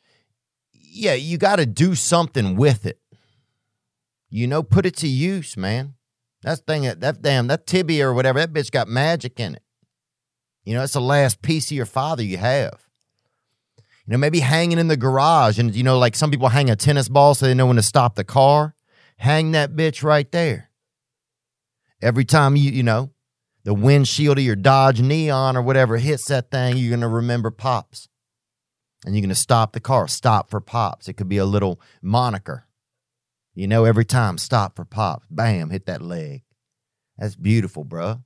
[0.72, 2.98] yeah, you got to do something with it.
[4.28, 5.94] You know, put it to use, man.
[6.42, 9.62] That thing, that damn, that tibia or whatever, that bitch got magic in it.
[10.64, 12.86] You know, it's the last piece of your father you have.
[14.06, 16.76] You know, maybe hanging in the garage, and you know, like some people hang a
[16.76, 18.74] tennis ball so they know when to stop the car.
[19.18, 20.70] Hang that bitch right there.
[22.00, 23.10] Every time you, you know,
[23.62, 28.08] the windshield of your Dodge Neon or whatever hits that thing, you're gonna remember pops,
[29.06, 30.08] and you're gonna stop the car.
[30.08, 31.06] Stop for pops.
[31.08, 32.66] It could be a little moniker.
[33.54, 35.26] You know, every time, stop for pops.
[35.30, 36.42] Bam, hit that leg.
[37.18, 38.22] That's beautiful, bruh.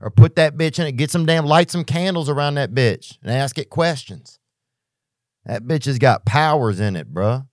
[0.00, 3.18] Or put that bitch in it, get some damn, light some candles around that bitch
[3.22, 4.38] and ask it questions.
[5.44, 7.46] That bitch has got powers in it, bruh.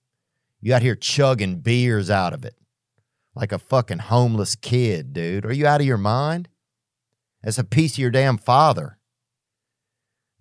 [0.60, 2.54] You out here chugging beers out of it
[3.38, 5.46] like a fucking homeless kid, dude.
[5.46, 6.48] Are you out of your mind?
[7.42, 8.98] That's a piece of your damn father.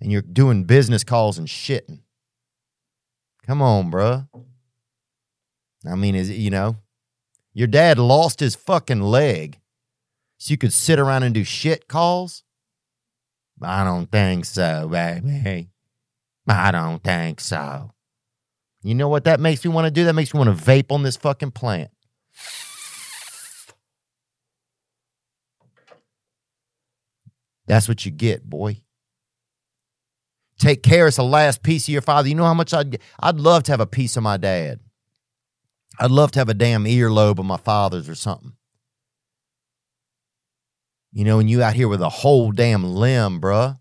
[0.01, 1.99] And you're doing business calls and shitting.
[3.45, 4.27] Come on, bruh.
[5.85, 6.77] I mean, is you know,
[7.53, 9.59] your dad lost his fucking leg
[10.37, 12.43] so you could sit around and do shit calls?
[13.61, 15.69] I don't think so, baby.
[16.47, 17.91] I don't think so.
[18.83, 20.05] You know what that makes me want to do?
[20.05, 21.89] That makes me want to vape on this fucking plant.
[27.65, 28.81] That's what you get, boy.
[30.57, 31.07] Take care.
[31.07, 32.29] It's the last piece of your father.
[32.29, 34.79] You know how much I'd I'd love to have a piece of my dad.
[35.99, 38.53] I'd love to have a damn earlobe of my father's or something.
[41.11, 43.79] You know, and you out here with a whole damn limb, bruh.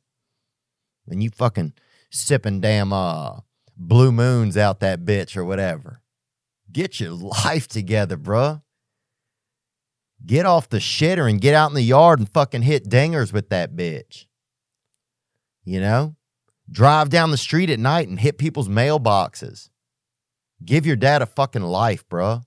[1.09, 1.75] And you fucking
[2.11, 3.41] sipping damn uh
[3.77, 6.03] blue moons out that bitch or whatever.
[6.73, 8.63] Get your life together, bruh.
[10.25, 13.51] Get off the shitter and get out in the yard and fucking hit dingers with
[13.51, 14.27] that bitch.
[15.65, 16.17] You know?
[16.71, 19.69] Drive down the street at night and hit people's mailboxes.
[20.65, 22.45] Give your dad a fucking life, bruh.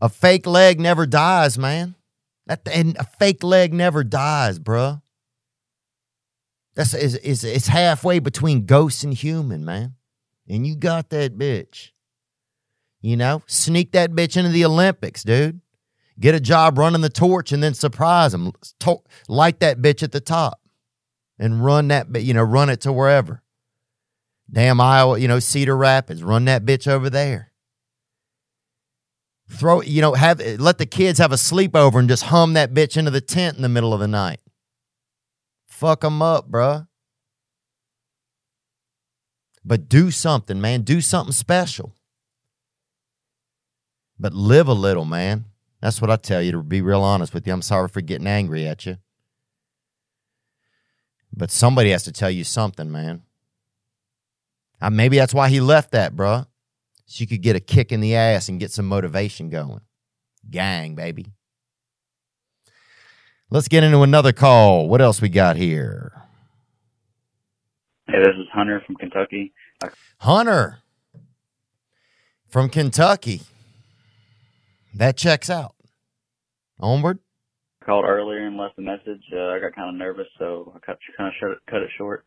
[0.00, 1.94] A fake leg never dies, man.
[2.46, 5.02] That and a fake leg never dies, bruh.
[6.74, 9.94] That's is is it's halfway between ghost and human, man.
[10.48, 11.90] And you got that bitch.
[13.00, 15.60] You know, sneak that bitch into the Olympics, dude.
[16.18, 18.52] Get a job running the torch and then surprise them.
[19.26, 20.60] Light that bitch at the top
[21.38, 23.42] and run that, you know, run it to wherever.
[24.52, 27.52] Damn Iowa, you know, Cedar Rapids, run that bitch over there.
[29.48, 32.96] Throw, you know, have let the kids have a sleepover and just hum that bitch
[32.96, 34.40] into the tent in the middle of the night.
[35.66, 36.86] Fuck them up, bruh.
[39.64, 40.82] But do something, man.
[40.82, 41.94] Do something special.
[44.18, 45.46] But live a little, man.
[45.80, 47.52] That's what I tell you to be real honest with you.
[47.52, 48.98] I'm sorry for getting angry at you.
[51.32, 53.22] But somebody has to tell you something, man.
[54.80, 56.46] Uh, maybe that's why he left that, bruh.
[57.06, 59.80] So you could get a kick in the ass and get some motivation going.
[60.48, 61.32] Gang, baby.
[63.50, 64.88] Let's get into another call.
[64.88, 66.12] What else we got here?
[68.06, 69.52] Hey, this is Hunter from Kentucky.
[70.18, 70.78] Hunter
[72.48, 73.42] from Kentucky.
[74.94, 75.74] That checks out.
[76.78, 77.18] Onward.
[77.84, 79.22] Called earlier and left a message.
[79.32, 82.24] Uh, I got kind of nervous, so I cut kind of short, cut it short.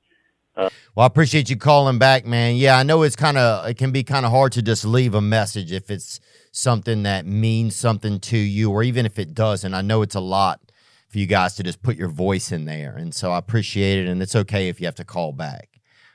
[0.56, 2.56] Well, I appreciate you calling back, man.
[2.56, 5.16] Yeah, I know it's kind of it can be kind of hard to just leave
[5.16, 6.20] a message if it's
[6.51, 9.74] something that means something to you, or even if it doesn't.
[9.74, 10.72] I know it's a lot
[11.10, 14.08] for you guys to just put your voice in there, and so I appreciate it.
[14.08, 15.70] And it's okay if you have to call back.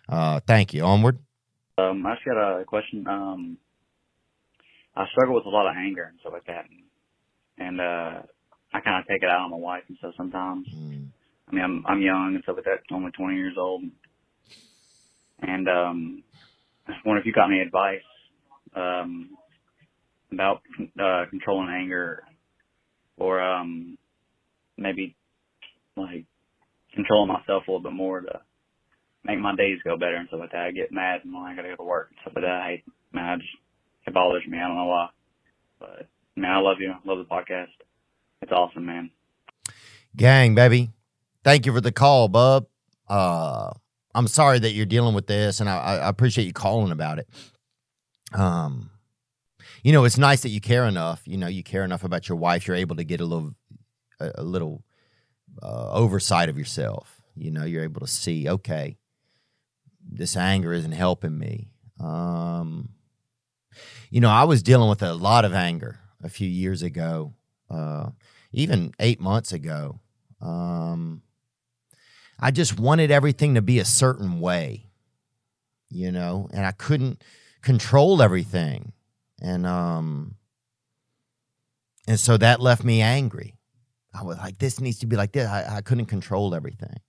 [0.08, 0.84] Uh, thank you.
[0.84, 1.18] Onward.
[1.76, 3.06] Um, I just got a question.
[3.08, 3.58] Um,
[4.96, 6.66] I struggle with a lot of anger and stuff like that,
[7.58, 8.22] and uh,
[8.72, 10.66] I kind of take it out on my wife and stuff sometimes.
[10.68, 11.08] Mm.
[11.48, 13.82] I mean, I'm I'm young and stuff like that, only 20 years old,
[15.40, 16.22] and um,
[16.86, 18.00] I wonder if you got any advice
[18.74, 19.30] um,
[20.32, 20.62] about
[21.00, 22.22] uh, controlling anger,
[23.16, 23.98] or um,
[24.76, 25.16] maybe
[25.96, 26.24] like
[26.94, 28.40] controlling myself a little bit more to
[29.24, 30.66] make my days go better and stuff like that.
[30.66, 32.62] I get mad when I gotta go to work and stuff like that.
[32.62, 33.48] I hate, man, I just
[34.06, 34.58] it bothers me.
[34.58, 35.08] I don't know why,
[35.78, 36.92] but man, I love you.
[36.92, 37.68] I love the podcast.
[38.40, 39.10] It's awesome, man.
[40.16, 40.90] Gang, baby.
[41.44, 42.66] Thank you for the call, bub.
[43.08, 43.72] Uh,
[44.18, 47.28] I'm sorry that you're dealing with this, and I, I appreciate you calling about it.
[48.32, 48.90] Um,
[49.84, 51.22] you know, it's nice that you care enough.
[51.24, 52.66] You know, you care enough about your wife.
[52.66, 53.54] You're able to get a little,
[54.18, 54.82] a, a little
[55.62, 57.22] uh, oversight of yourself.
[57.36, 58.96] You know, you're able to see, okay,
[60.04, 61.70] this anger isn't helping me.
[62.00, 62.88] Um,
[64.10, 67.34] you know, I was dealing with a lot of anger a few years ago,
[67.70, 68.10] uh,
[68.52, 70.00] even eight months ago.
[70.40, 71.22] Um,
[72.38, 74.86] I just wanted everything to be a certain way,
[75.90, 77.22] you know, and I couldn't
[77.62, 78.92] control everything.
[79.40, 80.36] And um
[82.06, 83.58] and so that left me angry.
[84.14, 85.46] I was like, this needs to be like this.
[85.46, 87.00] I, I couldn't control everything.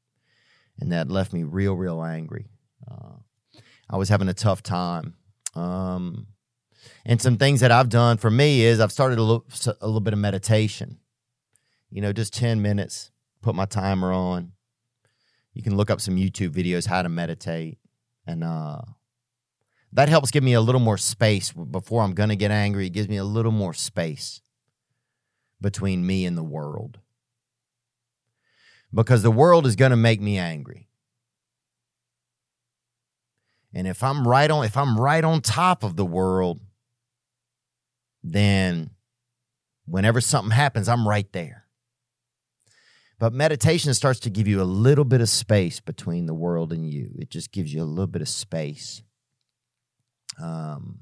[0.80, 2.48] And that left me real, real angry.
[2.90, 3.16] Uh,
[3.90, 5.16] I was having a tough time.
[5.56, 6.28] Um,
[7.06, 9.46] and some things that I've done for me is I've started a little,
[9.82, 11.00] a little bit of meditation.
[11.90, 13.12] You know, just 10 minutes,
[13.42, 14.52] put my timer on.
[15.60, 17.80] You can look up some YouTube videos how to meditate.
[18.26, 18.80] And uh,
[19.92, 22.86] that helps give me a little more space before I'm going to get angry.
[22.86, 24.40] It gives me a little more space
[25.60, 27.00] between me and the world.
[28.94, 30.88] Because the world is going to make me angry.
[33.74, 36.62] And if I'm right on if I'm right on top of the world,
[38.24, 38.92] then
[39.86, 41.59] whenever something happens, I'm right there.
[43.20, 46.90] But meditation starts to give you a little bit of space between the world and
[46.90, 47.12] you.
[47.20, 49.04] It just gives you a little bit of space.
[50.42, 51.00] Um,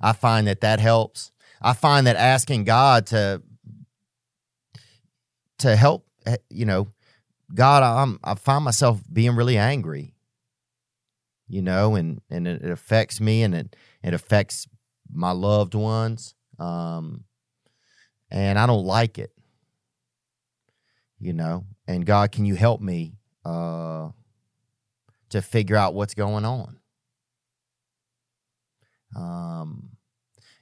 [0.00, 1.32] I find that that helps.
[1.60, 3.42] I find that asking God to
[5.58, 6.88] to help, eh, you know,
[7.54, 10.14] God, I'm I find myself being really angry,
[11.46, 14.66] you know, and and it affects me, and it It affects
[15.12, 16.34] my loved ones.
[16.58, 17.24] Um,
[18.30, 19.32] and I don't like it.
[21.24, 23.14] You know, and God, can you help me
[23.46, 24.10] uh,
[25.30, 26.78] to figure out what's going on?
[29.16, 29.96] Um,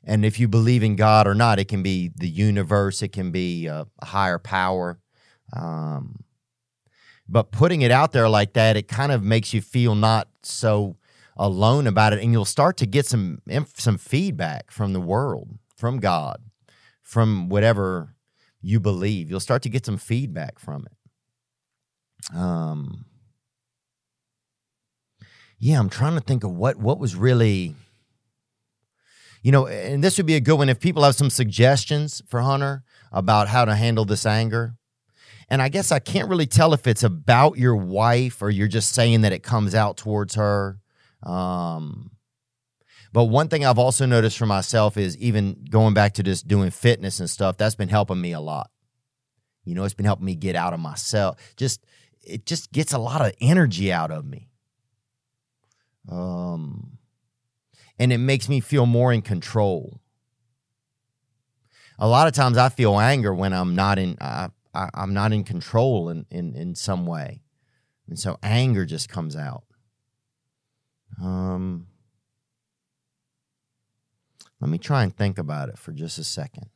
[0.04, 3.32] and if you believe in God or not, it can be the universe, it can
[3.32, 5.00] be a, higher power.
[5.52, 6.22] Um,
[7.28, 10.96] but putting it out there like that, it kind of makes you feel not so
[11.36, 13.42] alone about it, and you'll start to get some
[13.74, 16.40] some feedback from the world, from God,
[17.02, 18.14] from whatever
[18.62, 19.28] you believe.
[19.28, 22.36] You'll start to get some feedback from it.
[22.36, 23.06] Um,
[25.58, 27.74] yeah, I'm trying to think of what what was really
[29.42, 32.40] you know, and this would be a good one if people have some suggestions for
[32.42, 34.76] Hunter about how to handle this anger.
[35.48, 38.92] And I guess I can't really tell if it's about your wife or you're just
[38.92, 40.78] saying that it comes out towards her.
[41.24, 42.12] Um,
[43.12, 46.70] but one thing I've also noticed for myself is even going back to just doing
[46.70, 48.70] fitness and stuff, that's been helping me a lot.
[49.64, 51.38] You know, it's been helping me get out of myself.
[51.56, 51.84] Just
[52.22, 54.48] it just gets a lot of energy out of me.
[56.10, 56.98] Um
[57.98, 60.00] and it makes me feel more in control.
[61.98, 65.32] A lot of times I feel anger when I'm not in I, I, am not
[65.32, 67.42] in control in, in in some way,
[68.08, 69.64] and so anger just comes out.
[71.22, 71.86] Um,
[74.62, 76.70] let me try and think about it for just a second.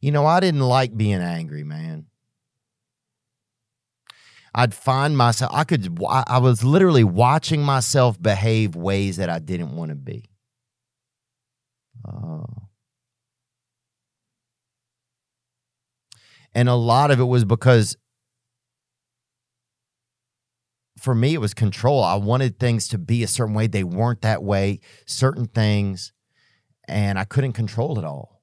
[0.00, 2.06] You know, I didn't like being angry, man.
[4.52, 9.76] I'd find myself, I could, I was literally watching myself behave ways that I didn't
[9.76, 10.28] want to be.
[12.04, 12.42] Uh,
[16.52, 17.96] and a lot of it was because
[21.04, 22.02] for me, it was control.
[22.02, 23.66] I wanted things to be a certain way.
[23.66, 26.14] They weren't that way, certain things,
[26.88, 28.40] and I couldn't control it all.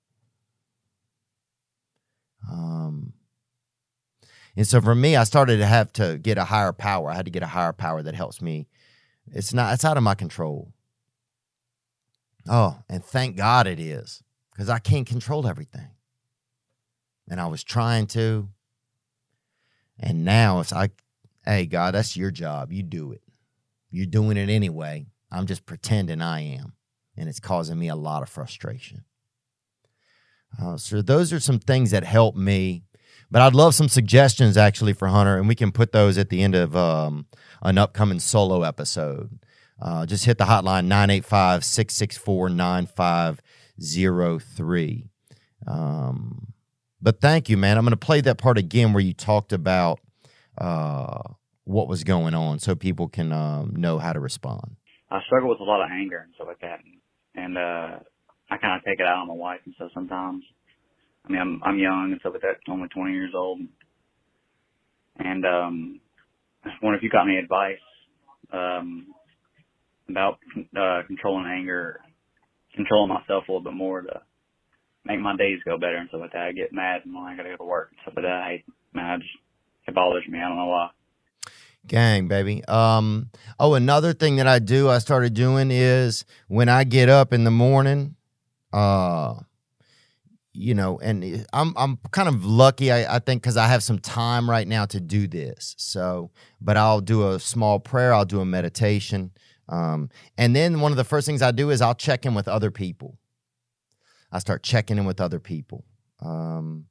[2.48, 3.14] Um,
[4.56, 7.10] and so for me, I started to have to get a higher power.
[7.10, 8.68] I had to get a higher power that helps me.
[9.32, 10.72] It's not, it's out of my control.
[12.48, 15.90] Oh, and thank God it is because I can't control everything.
[17.28, 18.50] And I was trying to.
[20.00, 21.04] And now it's like,
[21.52, 22.72] hey, God, that's your job.
[22.72, 23.22] You do it.
[23.90, 25.06] You're doing it anyway.
[25.32, 26.74] I'm just pretending I am.
[27.18, 29.04] And it's causing me a lot of frustration.
[30.62, 32.84] Uh, so those are some things that help me
[33.32, 36.44] but I'd love some suggestions actually for Hunter, and we can put those at the
[36.44, 37.28] end of um,
[37.62, 39.40] an upcoming solo episode.
[39.82, 45.06] Uh, just hit the hotline 985 664 9503.
[45.66, 46.52] Um,
[47.02, 47.78] but thank you, man.
[47.78, 50.02] I'm going to play that part again where you talked about
[50.58, 51.22] uh,
[51.72, 54.76] what was going on so people can um, know how to respond.
[55.10, 56.80] I struggle with a lot of anger and stuff like that.
[57.36, 58.00] And uh,
[58.50, 60.44] I kind of take it out on my wife and stuff sometimes.
[61.26, 63.60] I mean, I'm I'm young and stuff like that, only 20 years old,
[65.18, 66.02] and um,
[66.66, 67.78] I wonder if you got any advice
[68.52, 69.08] um,
[70.10, 70.40] about
[70.76, 72.02] uh, controlling anger,
[72.76, 74.22] controlling myself a little bit more to
[75.06, 76.48] make my days go better and stuff like that.
[76.48, 78.42] I get mad when I gotta go to work and stuff like that.
[78.44, 79.30] I hate, man, I just,
[79.88, 80.40] it bothers me.
[80.40, 80.90] I don't know why.
[81.88, 82.64] Gang, baby.
[82.66, 87.34] Um, oh, another thing that I do, I started doing is when I get up
[87.34, 88.16] in the morning,
[88.72, 89.36] uh,
[90.54, 94.00] you know, and I'm I'm kind of lucky, I, I think, because I have some
[94.00, 95.76] time right now to do this.
[95.78, 99.32] So, but I'll do a small prayer, I'll do a meditation,
[99.68, 102.48] um, and then one of the first things I do is I'll check in with
[102.48, 103.18] other people.
[104.32, 105.86] I start checking in with other people.
[106.22, 106.86] Um,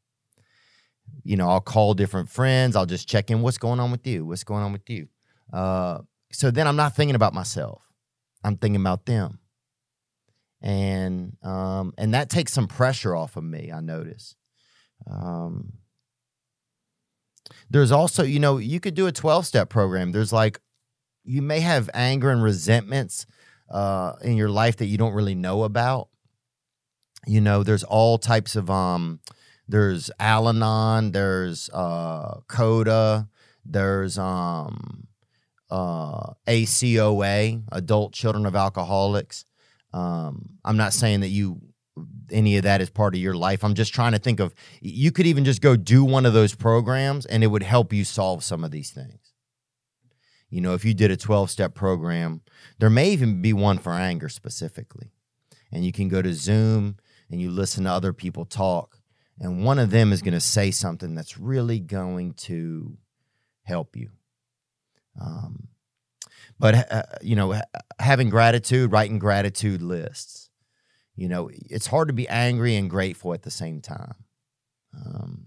[1.24, 2.76] you know, I'll call different friends.
[2.76, 3.42] I'll just check in.
[3.42, 4.24] What's going on with you?
[4.24, 5.08] What's going on with you?
[5.52, 5.98] Uh,
[6.32, 7.82] so then I'm not thinking about myself.
[8.44, 9.40] I'm thinking about them
[10.62, 13.70] and um, and that takes some pressure off of me.
[13.72, 14.36] I notice.
[15.10, 15.74] Um,
[17.70, 20.12] there's also, you know, you could do a 12 step program.
[20.12, 20.60] There's like,
[21.24, 23.26] you may have anger and resentments
[23.70, 26.08] uh, in your life that you don't really know about.
[27.26, 29.20] You know, there's all types of, um,
[29.70, 33.28] there's Al Anon, there's uh, CODA,
[33.64, 35.06] there's um,
[35.70, 39.44] uh, ACOA, Adult Children of Alcoholics.
[39.92, 41.60] Um, I'm not saying that you
[42.30, 43.62] any of that is part of your life.
[43.64, 46.54] I'm just trying to think of you could even just go do one of those
[46.54, 49.32] programs and it would help you solve some of these things.
[50.48, 52.42] You know, if you did a 12 step program,
[52.78, 55.12] there may even be one for anger specifically.
[55.70, 56.96] And you can go to Zoom
[57.30, 58.99] and you listen to other people talk.
[59.40, 62.98] And one of them is going to say something that's really going to
[63.62, 64.10] help you.
[65.20, 65.68] Um,
[66.58, 67.62] but uh, you know, ha-
[67.98, 70.50] having gratitude, writing gratitude lists.
[71.16, 74.14] You know, it's hard to be angry and grateful at the same time.
[74.94, 75.46] Um,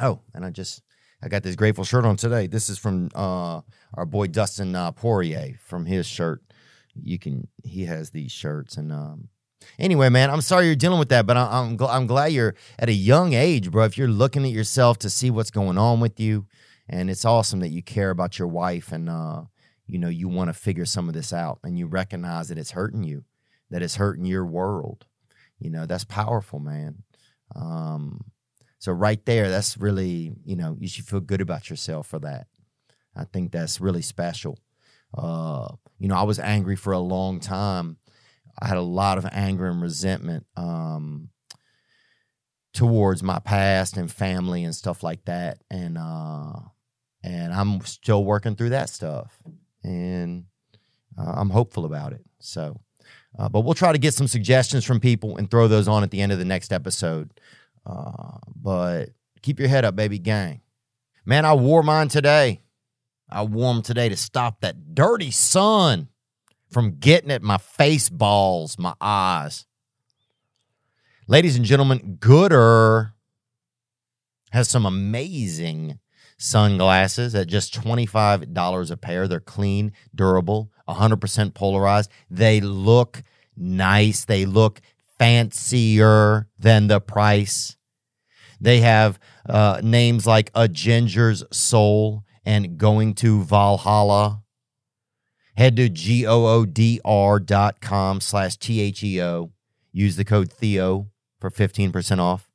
[0.00, 0.82] oh, and I just
[1.22, 2.46] I got this grateful shirt on today.
[2.46, 3.62] This is from uh,
[3.94, 6.42] our boy Dustin uh, Poirier from his shirt.
[6.94, 9.28] You can he has these shirts and um,
[9.78, 12.54] anyway, man, I'm sorry you're dealing with that, but I, I'm gl- I'm glad you're
[12.78, 13.84] at a young age, bro.
[13.84, 16.46] If you're looking at yourself to see what's going on with you,
[16.88, 19.42] and it's awesome that you care about your wife and uh,
[19.86, 22.72] you know you want to figure some of this out and you recognize that it's
[22.72, 23.24] hurting you,
[23.70, 25.06] that it's hurting your world.
[25.58, 27.02] You know that's powerful, man.
[27.54, 28.24] Um,
[28.78, 32.46] so right there, that's really you know you should feel good about yourself for that.
[33.16, 34.58] I think that's really special.
[35.16, 37.96] Uh, you know, I was angry for a long time.
[38.60, 41.30] I had a lot of anger and resentment um,
[42.72, 46.54] towards my past and family and stuff like that, and uh,
[47.22, 49.38] and I'm still working through that stuff,
[49.82, 50.44] and
[51.18, 52.24] uh, I'm hopeful about it.
[52.40, 52.80] So,
[53.38, 56.10] uh, but we'll try to get some suggestions from people and throw those on at
[56.10, 57.30] the end of the next episode.
[57.86, 59.10] Uh, but
[59.42, 60.60] keep your head up, baby gang.
[61.24, 62.62] Man, I wore mine today.
[63.30, 66.08] I wore them today to stop that dirty sun
[66.70, 69.66] from getting at my face balls, my eyes.
[71.26, 73.12] Ladies and gentlemen, Goodr
[74.50, 75.98] has some amazing
[76.38, 79.28] sunglasses at just $25 a pair.
[79.28, 82.10] They're clean, durable, 100% polarized.
[82.30, 83.22] They look
[83.56, 84.24] nice.
[84.24, 84.80] They look
[85.18, 87.76] fancier than the price.
[88.60, 94.42] They have uh, names like A Ginger's Soul and Going to Valhalla.
[95.58, 99.50] Head to G-O-O-D-R dot com slash T-H-E-O.
[99.90, 101.08] Use the code Theo
[101.40, 102.48] for 15% off.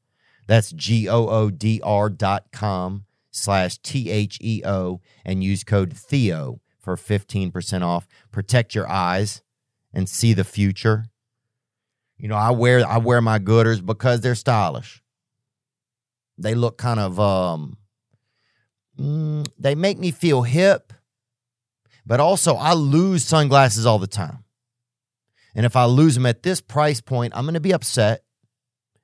[0.47, 8.07] That's G-O-O-D-R dot com slash T-H-E-O and use code Theo for 15% off.
[8.31, 9.41] Protect your eyes
[9.93, 11.07] and see the future.
[12.17, 15.03] You know, I wear I wear my Goodrs because they're stylish.
[16.37, 17.75] They look kind of um
[18.97, 20.92] mm, they make me feel hip,
[22.05, 24.43] but also I lose sunglasses all the time.
[25.55, 28.23] And if I lose them at this price point, I'm going to be upset,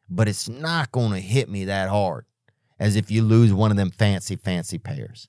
[0.10, 2.26] but it's not going to hit me that hard
[2.80, 5.28] as if you lose one of them fancy fancy pairs.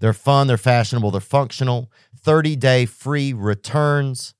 [0.00, 1.90] They're fun, they're fashionable, they're functional.
[2.24, 4.34] 30-day free returns.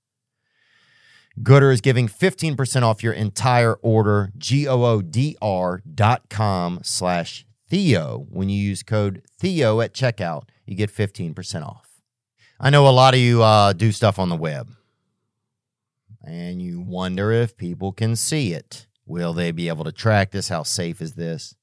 [1.42, 4.30] Goodr is giving 15% off your entire order.
[4.36, 8.28] G-O-O-D-R dot com slash Theo.
[8.30, 12.00] When you use code Theo at checkout, you get 15% off.
[12.60, 14.70] I know a lot of you uh, do stuff on the web.
[16.22, 18.86] And you wonder if people can see it.
[19.06, 20.50] Will they be able to track this?
[20.50, 21.56] How safe is this?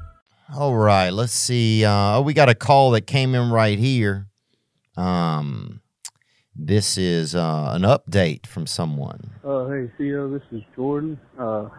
[0.55, 1.85] All right, let's see.
[1.85, 4.27] Uh, oh, we got a call that came in right here.
[4.97, 5.81] Um,
[6.55, 9.31] this is uh, an update from someone.
[9.43, 11.69] Uh, hey, Theo, this is Jordan, uh,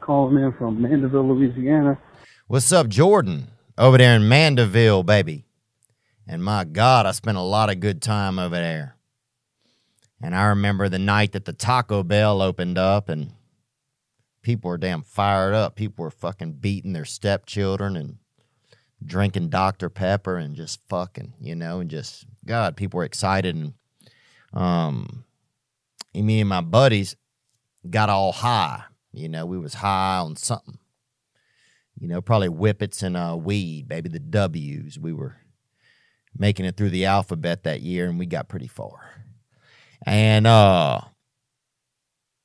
[0.00, 1.98] calling in from Mandeville, Louisiana.
[2.46, 3.48] What's up, Jordan?
[3.78, 5.44] over there in Mandeville, baby.
[6.26, 8.96] And my God, I spent a lot of good time over there.
[10.22, 13.32] And I remember the night that the Taco Bell opened up and
[14.42, 15.74] people were damn fired up.
[15.74, 18.18] People were fucking beating their stepchildren and
[19.04, 19.88] drinking Dr.
[19.88, 23.74] Pepper and just fucking, you know, and just God, people were excited and
[24.52, 25.24] um
[26.14, 27.16] me and my buddies
[27.88, 28.82] got all high.
[29.12, 30.78] You know, we was high on something.
[31.98, 34.98] You know, probably whippets and uh, weed, baby, the W's.
[34.98, 35.36] We were
[36.36, 39.24] making it through the alphabet that year and we got pretty far.
[40.04, 41.00] And uh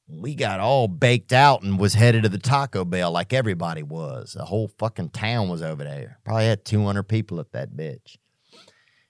[0.09, 4.33] we got all baked out and was headed to the Taco Bell like everybody was.
[4.33, 6.19] The whole fucking town was over there.
[6.23, 8.17] Probably had 200 people at that bitch.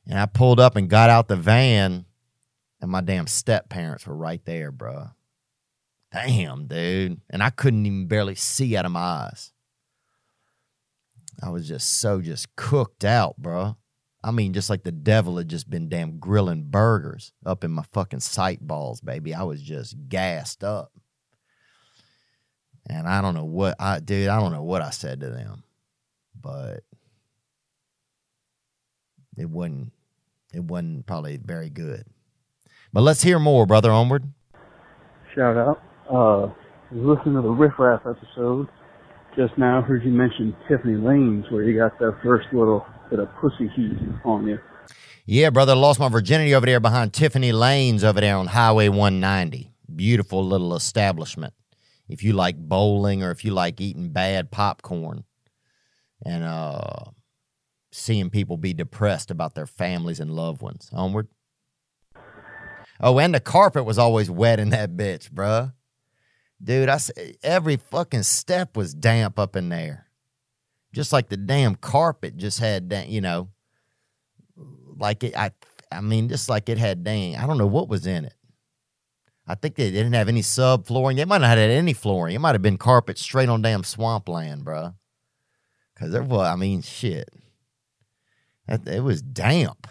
[0.07, 2.05] And I pulled up and got out the van,
[2.81, 5.09] and my damn step parents were right there, bro.
[6.11, 7.21] Damn, dude.
[7.29, 9.51] And I couldn't even barely see out of my eyes.
[11.43, 13.77] I was just so just cooked out, bro.
[14.23, 17.83] I mean, just like the devil had just been damn grilling burgers up in my
[17.93, 19.33] fucking sight balls, baby.
[19.33, 20.91] I was just gassed up.
[22.89, 25.63] And I don't know what I dude, I don't know what I said to them.
[26.39, 26.83] But
[29.37, 29.91] it wasn't
[30.53, 32.05] it wasn't probably very good.
[32.93, 33.91] But let's hear more, brother.
[33.91, 34.31] Onward.
[35.35, 35.81] Shout out.
[36.09, 36.53] Uh,
[36.91, 38.67] was listening to the Riff Raff episode
[39.37, 39.81] just now.
[39.81, 43.97] Heard you mention Tiffany Lanes, where you got that first little bit of pussy heat
[44.25, 44.59] on you.
[45.25, 49.71] Yeah, brother, lost my virginity over there behind Tiffany Lanes over there on Highway 190.
[49.95, 51.53] Beautiful little establishment.
[52.09, 55.25] If you like bowling or if you like eating bad popcorn
[56.25, 57.11] and uh
[57.91, 60.89] seeing people be depressed about their families and loved ones.
[60.93, 61.27] Onward.
[62.99, 65.73] Oh, and the carpet was always wet in that bitch, bruh.
[66.63, 66.99] Dude, I
[67.43, 70.07] every fucking step was damp up in there.
[70.93, 73.49] Just like the damn carpet just had, you know,
[74.97, 75.37] like it.
[75.37, 75.51] I,
[75.91, 77.35] I mean, just like it had dang.
[77.35, 78.33] I don't know what was in it.
[79.47, 81.15] I think they didn't have any sub flooring.
[81.15, 82.35] They might not have had any flooring.
[82.35, 84.95] It might have been carpet straight on damn swampland, bruh.
[85.95, 87.29] Cause there was, I mean, shit.
[88.67, 89.87] That, it was damp.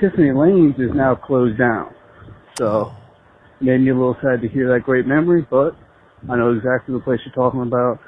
[0.00, 1.92] Tiffany Lanes is now closed down.
[2.56, 2.94] So,
[3.64, 5.76] made me a little sad to hear that great memory, but
[6.28, 8.00] I know exactly the place you're talking about.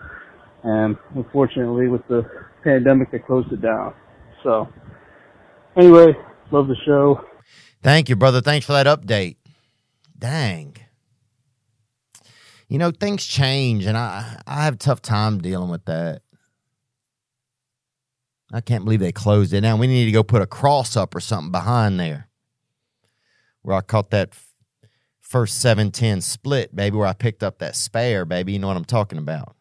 [0.62, 2.28] And unfortunately, with the
[2.64, 3.94] pandemic, they closed it down.
[4.42, 4.68] So,
[5.76, 6.14] anyway,
[6.50, 7.24] love the show.
[7.82, 8.40] Thank you, brother.
[8.40, 9.36] Thanks for that update.
[10.18, 10.76] Dang.
[12.68, 16.22] You know, things change, and I I have a tough time dealing with that.
[18.52, 19.78] I can't believe they closed it down.
[19.78, 22.28] We need to go put a cross up or something behind there.
[23.62, 24.34] Where I caught that
[25.26, 28.52] first 710 split, baby, where I picked up that spare, baby.
[28.52, 29.56] You know what I'm talking about.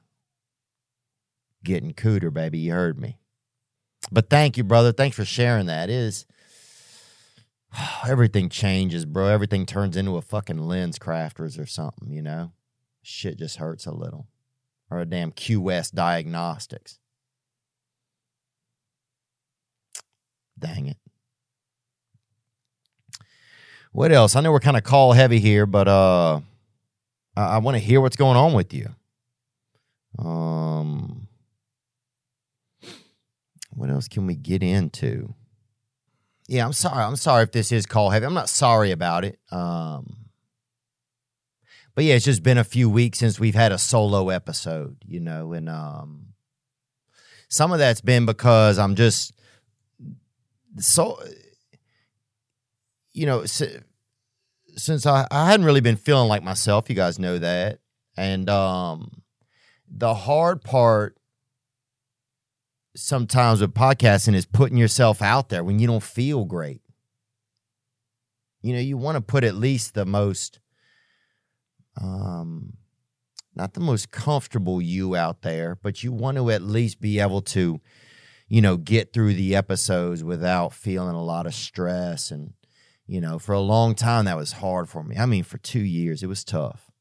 [1.63, 2.59] Getting cooter, baby.
[2.59, 3.17] You heard me.
[4.11, 4.91] But thank you, brother.
[4.91, 5.89] Thanks for sharing that.
[5.89, 6.27] It is
[8.07, 9.27] everything changes, bro.
[9.27, 12.51] Everything turns into a fucking LensCrafters or something, you know?
[13.01, 14.27] Shit just hurts a little.
[14.91, 16.99] Or a damn Quest Diagnostics.
[20.57, 20.97] Dang it.
[23.95, 24.35] What else?
[24.35, 26.41] I know we're kind of call heavy here, but uh
[27.37, 28.89] I, I want to hear what's going on with you.
[30.19, 31.29] Um
[33.69, 35.33] what else can we get into?
[36.49, 37.03] Yeah, I'm sorry.
[37.05, 38.25] I'm sorry if this is call heavy.
[38.25, 39.39] I'm not sorry about it.
[39.49, 40.17] Um
[41.95, 45.21] but yeah, it's just been a few weeks since we've had a solo episode, you
[45.21, 46.33] know, and um
[47.47, 49.31] some of that's been because I'm just
[50.79, 51.17] so
[53.15, 57.79] you know since I, I hadn't really been feeling like myself you guys know that
[58.17, 59.23] and um
[59.89, 61.17] the hard part
[62.95, 66.81] sometimes with podcasting is putting yourself out there when you don't feel great
[68.61, 70.59] you know you want to put at least the most
[72.01, 72.73] um
[73.55, 77.41] not the most comfortable you out there but you want to at least be able
[77.41, 77.79] to
[78.47, 82.31] you know, get through the episodes without feeling a lot of stress.
[82.31, 82.53] And,
[83.07, 85.15] you know, for a long time that was hard for me.
[85.17, 86.91] I mean, for two years it was tough.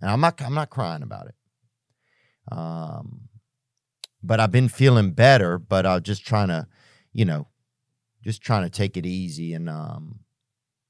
[0.00, 1.34] And I'm not I'm not crying about it.
[2.50, 3.28] Um
[4.22, 6.66] but I've been feeling better, but I'm just trying to,
[7.12, 7.46] you know,
[8.22, 10.20] just trying to take it easy and um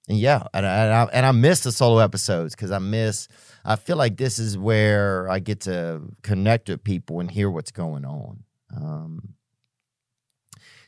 [0.08, 3.26] and yeah, and I, and I, and I miss the solo episodes because I miss.
[3.64, 7.70] I feel like this is where I get to connect with people and hear what's
[7.70, 8.44] going on.
[8.76, 9.34] Um,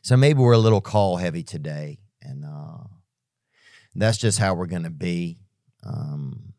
[0.02, 2.84] so maybe we're a little call heavy today, and uh,
[4.00, 5.38] that's just how we're going to be.
[5.84, 6.54] Um,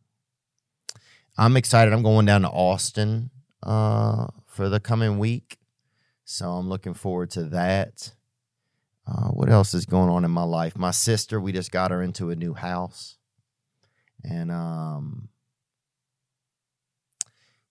[1.38, 1.94] I'm excited.
[1.94, 3.30] I'm going down to Austin
[3.64, 5.60] uh, for the coming week.
[6.26, 8.14] So I'm looking forward to that.
[9.08, 10.78] Uh, what else is going on in my life?
[10.78, 13.18] My sister, we just got her into a new house.
[14.24, 15.30] And, um,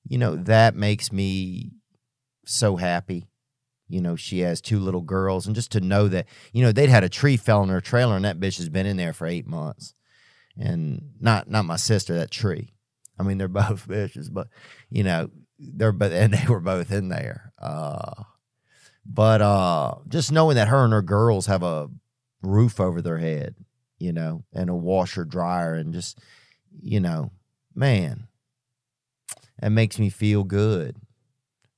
[0.09, 1.73] you know, that makes me
[2.47, 3.27] so happy.
[3.89, 5.47] You know, she has two little girls.
[5.47, 8.17] And just to know that, you know, they'd had a tree fell in her trailer
[8.17, 9.95] and that bitch has been in there for eight months.
[10.59, 12.73] And not not my sister, that tree.
[13.19, 14.49] I mean, they're both bitches, but
[14.91, 17.53] you know, they're but and they were both in there.
[17.59, 18.25] Uh
[19.05, 21.89] but uh just knowing that her and her girls have a
[22.43, 23.55] roof over their head,
[23.99, 26.19] you know, and a washer dryer and just
[26.83, 27.31] you know,
[27.75, 28.27] man,
[29.61, 30.97] that makes me feel good.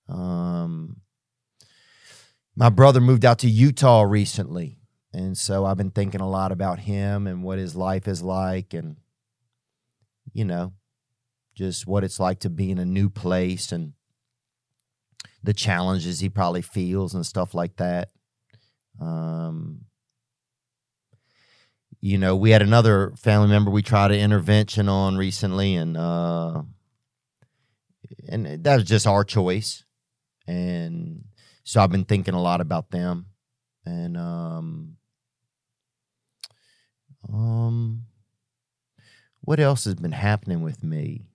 [0.08, 1.02] Um
[2.58, 4.80] my brother moved out to Utah recently.
[5.12, 8.74] And so I've been thinking a lot about him and what his life is like
[8.74, 8.96] and
[10.32, 10.72] you know,
[11.54, 13.92] just what it's like to be in a new place and
[15.42, 18.10] the challenges he probably feels and stuff like that.
[19.00, 19.82] Um,
[22.00, 26.62] you know, we had another family member we tried an intervention on recently, and uh,
[28.28, 29.84] and that was just our choice.
[30.46, 31.24] And
[31.68, 33.26] so I've been thinking a lot about them,
[33.84, 34.96] and um,
[37.30, 38.04] um,
[39.42, 41.26] what else has been happening with me?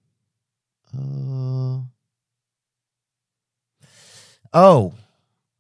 [0.92, 1.82] Uh,
[4.56, 4.96] oh,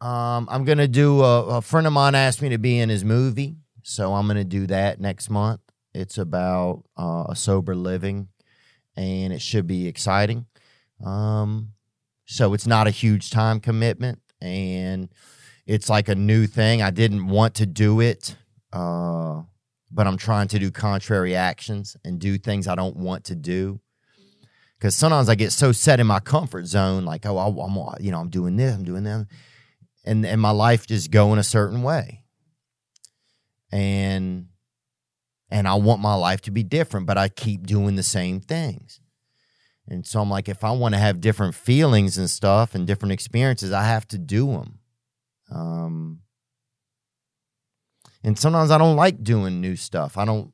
[0.01, 1.21] um, I'm gonna do.
[1.21, 4.43] A, a friend of mine asked me to be in his movie, so I'm gonna
[4.43, 5.61] do that next month.
[5.93, 8.29] It's about uh, a sober living,
[8.95, 10.47] and it should be exciting.
[11.05, 11.73] Um,
[12.25, 15.09] so it's not a huge time commitment, and
[15.65, 16.81] it's like a new thing.
[16.81, 18.35] I didn't want to do it.
[18.71, 19.43] Uh,
[19.93, 23.79] but I'm trying to do contrary actions and do things I don't want to do.
[24.77, 28.19] Because sometimes I get so set in my comfort zone, like, oh, I'm, you know,
[28.19, 29.27] I'm doing this, I'm doing that,
[30.03, 32.25] and and my life just going a certain way,
[33.71, 34.47] and
[35.49, 38.99] and I want my life to be different, but I keep doing the same things,
[39.87, 43.11] and so I'm like, if I want to have different feelings and stuff and different
[43.11, 44.79] experiences, I have to do them.
[45.51, 46.21] Um,
[48.23, 50.17] and sometimes I don't like doing new stuff.
[50.17, 50.53] I don't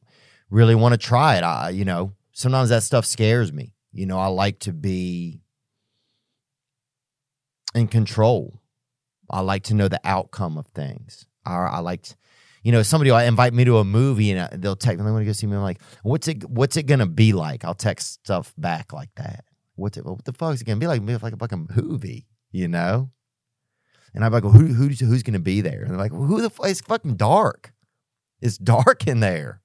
[0.49, 1.43] really want to try it.
[1.43, 3.75] I, you know, sometimes that stuff scares me.
[3.91, 5.41] You know, I like to be
[7.75, 8.61] in control.
[9.29, 11.27] I like to know the outcome of things.
[11.45, 12.15] I, I like, to,
[12.63, 15.11] you know, somebody will invite me to a movie and uh, they'll text me, they
[15.11, 15.55] want to go see me.
[15.55, 17.63] I'm like, what's it, what's it going to be like?
[17.63, 19.45] I'll text stuff back like that.
[19.75, 21.01] What's it, what the fuck is it going to be like?
[21.21, 23.11] Like a fucking movie, you know?
[24.13, 25.81] And I'm like, well, who, who's, who's going to be there?
[25.81, 26.67] And they're like, well, who the fuck?
[26.67, 27.73] It's fucking dark.
[28.41, 29.61] It's dark in there.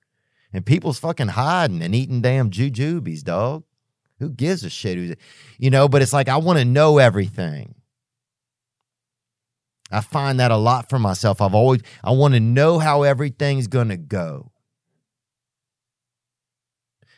[0.52, 3.64] And people's fucking hiding and eating damn jujubes, dog.
[4.20, 4.96] Who gives a shit?
[4.96, 5.16] Who's,
[5.58, 7.74] you know, but it's like, I want to know everything.
[9.94, 11.40] I find that a lot for myself.
[11.40, 14.50] I've always, I want to know how everything's going to go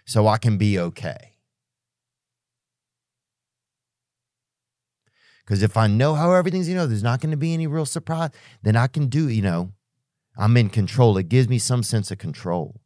[0.04, 1.34] so I can be okay.
[5.44, 7.86] Because if I know how everything's, you know, there's not going to be any real
[7.86, 8.30] surprise,
[8.62, 9.72] then I can do, you know,
[10.36, 11.16] I'm in control.
[11.16, 12.80] It gives me some sense of control.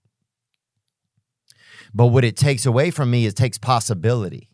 [1.95, 4.50] But what it takes away from me is takes possibility.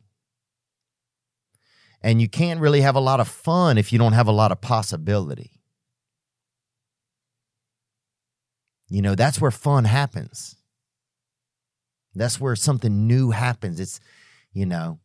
[2.03, 4.53] And you can't really have a lot of fun if you don't have a lot
[4.53, 5.61] of possibility.
[8.89, 10.57] You know, that's where fun happens.
[12.15, 13.81] That's where something new happens.
[13.81, 14.01] It's,
[14.53, 15.01] you know,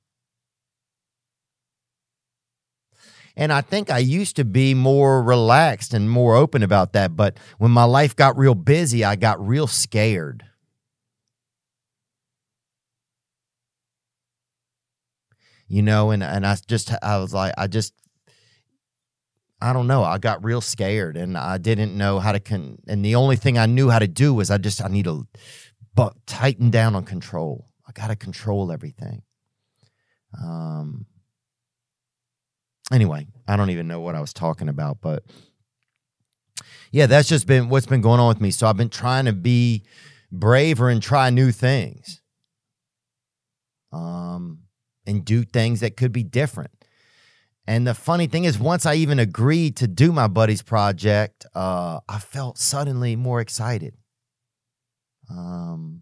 [3.36, 7.16] And I think I used to be more relaxed and more open about that.
[7.16, 10.46] But when my life got real busy, I got real scared.
[15.72, 17.94] You know, and, and I just, I was like, I just,
[19.62, 20.04] I don't know.
[20.04, 23.58] I got real scared and I didn't know how to, con- and the only thing
[23.58, 25.26] I knew how to do was I just, I need to
[25.96, 27.70] but tighten down on control.
[27.88, 29.22] I got to control everything.
[30.38, 31.06] Um,
[32.92, 35.24] anyway, I don't even know what I was talking about, but
[36.92, 38.52] yeah, that's just been what's been going on with me.
[38.52, 39.84] So I've been trying to be
[40.34, 42.22] braver and try new things.
[43.94, 44.61] Um
[45.06, 46.72] and do things that could be different.
[47.68, 52.00] And the funny thing is, once I even agreed to do my buddy's project, uh,
[52.10, 53.96] I felt suddenly more excited.
[55.30, 56.02] Um,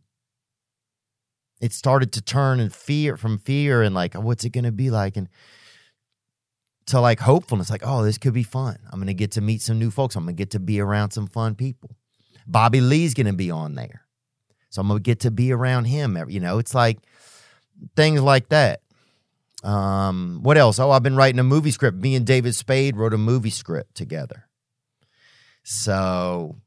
[1.62, 4.90] it started to turn and fear from fear and like, what's it going to be
[4.90, 5.18] like?
[5.18, 5.28] And
[6.90, 8.78] to like hopefulness, like, oh, this could be fun.
[8.92, 10.16] I'm gonna get to meet some new folks.
[10.16, 11.96] I'm gonna get to be around some fun people.
[12.48, 14.02] Bobby Lee's gonna be on there.
[14.70, 16.18] So I'm gonna get to be around him.
[16.30, 16.98] You know, it's like
[17.96, 18.82] things like that.
[19.64, 20.80] Um, what else?
[20.80, 21.98] Oh, I've been writing a movie script.
[21.98, 24.48] Me and David Spade wrote a movie script together.
[25.64, 26.58] So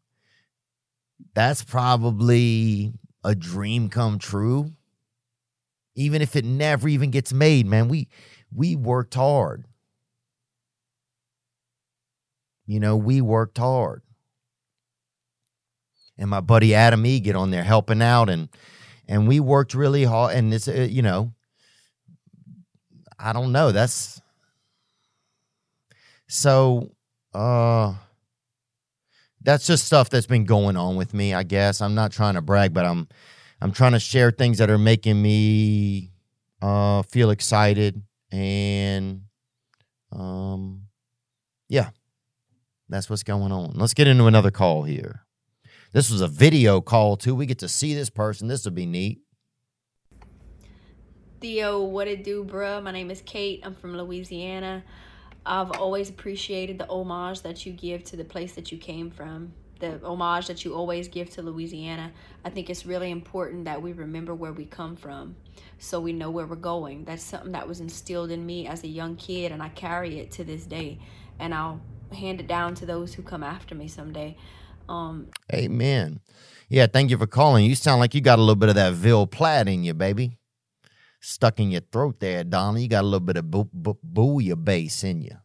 [1.35, 2.93] that's probably
[3.25, 4.73] a dream come true.
[5.95, 8.09] Even if it never even gets made, man, we
[8.55, 9.65] we worked hard.
[12.67, 14.03] You know, we worked hard.
[16.17, 18.49] And my buddy Adam E get on there helping out and
[19.09, 21.33] and we worked really hard and it's uh, you know
[23.23, 24.21] I don't know, that's
[26.27, 26.91] so
[27.35, 27.95] uh
[29.41, 31.81] that's just stuff that's been going on with me, I guess.
[31.81, 33.09] I'm not trying to brag, but I'm
[33.61, 36.11] I'm trying to share things that are making me
[36.61, 39.23] uh feel excited and
[40.11, 40.83] um
[41.69, 41.91] yeah.
[42.89, 43.73] That's what's going on.
[43.75, 45.25] Let's get into another call here.
[45.93, 47.35] This was a video call too.
[47.35, 48.49] We get to see this person.
[48.49, 49.21] This would be neat.
[51.43, 52.81] Theo, what it do, bruh?
[52.81, 53.63] My name is Kate.
[53.65, 54.85] I'm from Louisiana.
[55.45, 59.53] I've always appreciated the homage that you give to the place that you came from,
[59.81, 62.13] the homage that you always give to Louisiana.
[62.45, 65.35] I think it's really important that we remember where we come from
[65.81, 67.05] so we know where we're going.
[67.07, 70.31] That's something that was instilled in me as a young kid, and I carry it
[70.33, 71.01] to this day.
[71.41, 71.81] And I'll
[72.13, 74.37] hand it down to those who come after me someday.
[74.89, 76.21] Um, Amen.
[76.69, 77.65] Yeah, thank you for calling.
[77.65, 80.39] You sound like you got a little bit of that Ville Platte in you, baby.
[81.25, 82.81] Stuck in your throat there, Donna.
[82.81, 85.37] You got a little bit of boo- boo- booyah bass in you.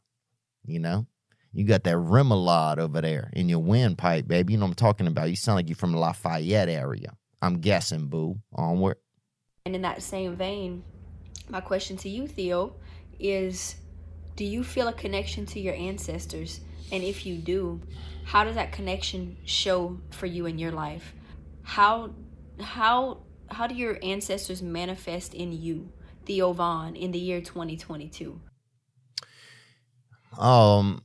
[0.65, 1.05] You know?
[1.53, 4.53] You got that remoulade over there in your windpipe, baby.
[4.53, 5.29] You know what I'm talking about.
[5.29, 7.15] You sound like you're from Lafayette area.
[7.41, 8.39] I'm guessing, boo.
[8.53, 8.97] Onward.
[9.65, 10.83] And in that same vein,
[11.49, 12.75] my question to you, Theo,
[13.19, 13.75] is
[14.35, 16.59] do you feel a connection to your ancestors?
[16.91, 17.81] And if you do,
[18.25, 21.13] how does that connection show for you in your life?
[21.63, 22.15] How
[22.59, 23.19] how
[23.51, 25.91] how do your ancestors manifest in you,
[26.25, 28.39] Theo Von, in the year 2022?
[30.37, 31.03] Um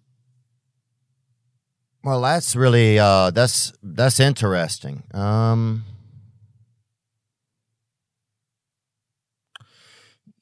[2.05, 5.05] well that's really uh that's that's interesting.
[5.14, 5.84] Um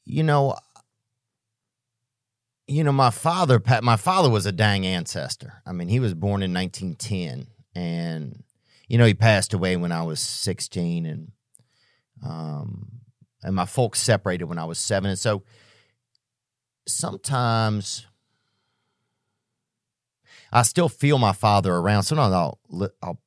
[0.04, 0.56] you know
[2.66, 5.62] you know my father Pat my father was a dang ancestor.
[5.64, 8.42] I mean, he was born in 1910 and
[8.88, 11.30] you know he passed away when I was 16 and
[12.24, 13.00] um
[13.42, 15.42] and my folks separated when I was 7 and so
[16.86, 18.06] sometimes
[20.52, 22.02] I still feel my father around.
[22.02, 22.58] Sometimes I'll
[23.02, 23.20] I'll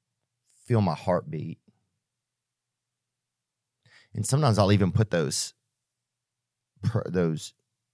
[0.66, 1.60] feel my heartbeat,
[4.14, 5.54] and sometimes I'll even put those
[7.06, 7.54] those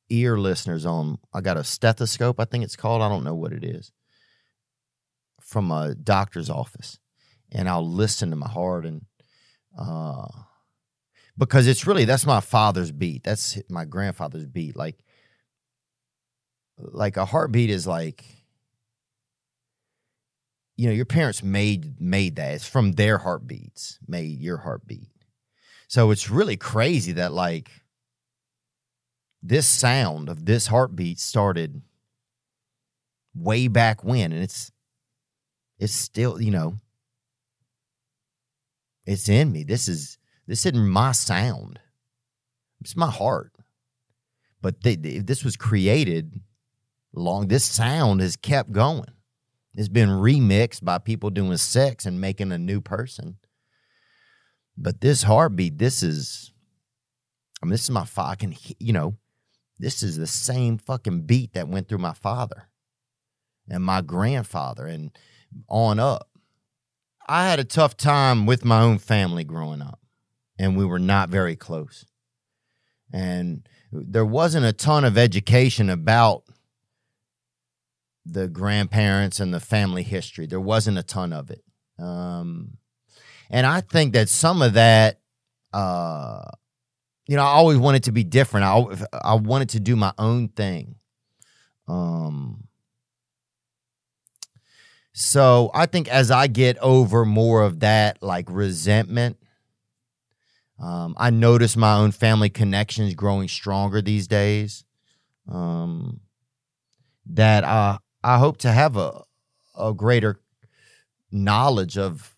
[0.09, 1.19] ear listeners on.
[1.33, 3.01] I got a stethoscope, I think it's called.
[3.01, 3.91] I don't know what it is,
[5.41, 6.97] from a doctor's office,
[7.51, 9.05] and I'll listen to my heart and
[9.77, 10.27] uh,
[11.39, 13.23] because it's really that's my father's beat.
[13.23, 14.75] That's my grandfather's beat.
[14.75, 14.97] Like
[16.77, 18.23] like a heartbeat is like
[20.75, 25.11] you know your parents made made that it's from their heartbeats made your heartbeat
[25.89, 27.69] so it's really crazy that like
[29.43, 31.81] this sound of this heartbeat started
[33.35, 34.71] way back when and it's
[35.79, 36.79] it's still you know
[39.05, 40.18] it's in me this is
[40.49, 41.80] this isn't my sound
[42.81, 43.53] it's my heart
[44.61, 46.41] but they, they- this was created
[47.13, 49.13] long this sound has kept going
[49.76, 53.38] it's been remixed by people doing sex and making a new person.
[54.77, 56.51] But this heartbeat, this is,
[57.61, 59.15] I mean, this is my fucking, you know,
[59.77, 62.69] this is the same fucking beat that went through my father
[63.69, 65.11] and my grandfather and
[65.67, 66.30] on up.
[67.27, 69.99] I had a tough time with my own family growing up,
[70.60, 72.06] and we were not very close.
[73.11, 76.44] And there wasn't a ton of education about
[78.26, 80.45] the grandparents and the family history.
[80.45, 81.64] There wasn't a ton of it.
[81.98, 82.77] Um,
[83.49, 85.19] and I think that some of that,
[85.73, 86.44] uh,
[87.26, 88.65] you know, I always wanted to be different.
[88.65, 90.95] I, I wanted to do my own thing.
[91.88, 92.68] Um,
[95.14, 99.38] so I think as I get over more of that, like resentment,
[100.81, 104.85] um, I notice my own family connections growing stronger these days.
[105.51, 106.22] Um,
[107.26, 109.23] that uh, I hope to have a
[109.77, 110.39] a greater
[111.31, 112.35] knowledge of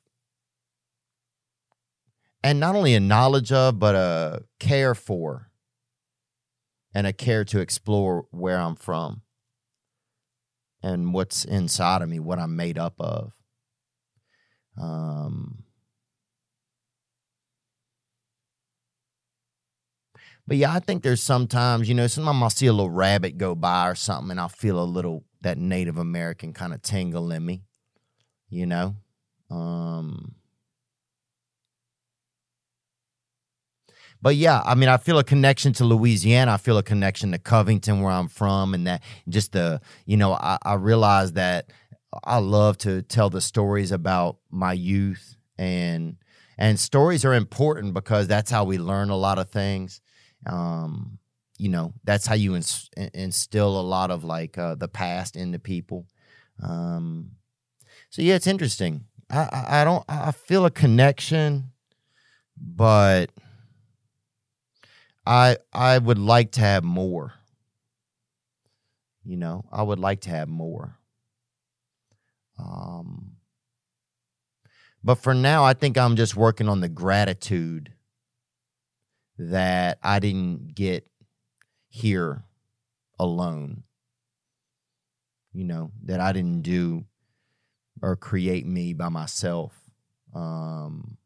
[2.43, 5.49] and not only a knowledge of but a care for
[6.93, 9.22] and a care to explore where I'm from
[10.84, 13.31] and what's inside of me, what I'm made up of.
[14.80, 15.63] Um
[20.47, 23.55] But yeah, I think there's sometimes, you know, sometimes I'll see a little rabbit go
[23.55, 27.45] by or something and I'll feel a little that Native American kind of tingle in
[27.45, 27.63] me,
[28.49, 28.95] you know?
[29.51, 30.35] Um
[34.22, 36.53] But yeah, I mean, I feel a connection to Louisiana.
[36.53, 40.34] I feel a connection to Covington, where I'm from, and that just the, you know,
[40.34, 41.72] I, I realize that
[42.23, 46.18] I love to tell the stories about my youth, and
[46.57, 50.01] and stories are important because that's how we learn a lot of things.
[50.45, 51.19] Um,
[51.57, 55.59] you know, that's how you ins- instill a lot of like uh, the past into
[55.59, 56.07] people.
[56.61, 57.31] Um,
[58.09, 59.05] so yeah, it's interesting.
[59.30, 61.72] I, I I don't I feel a connection,
[62.57, 63.31] but
[65.26, 67.34] I I would like to have more.
[69.23, 70.97] You know, I would like to have more.
[72.57, 73.38] Um
[75.03, 77.93] but for now I think I'm just working on the gratitude
[79.37, 81.07] that I didn't get
[81.87, 82.43] here
[83.19, 83.83] alone.
[85.53, 87.05] You know, that I didn't do
[88.01, 89.73] or create me by myself.
[90.33, 91.17] Um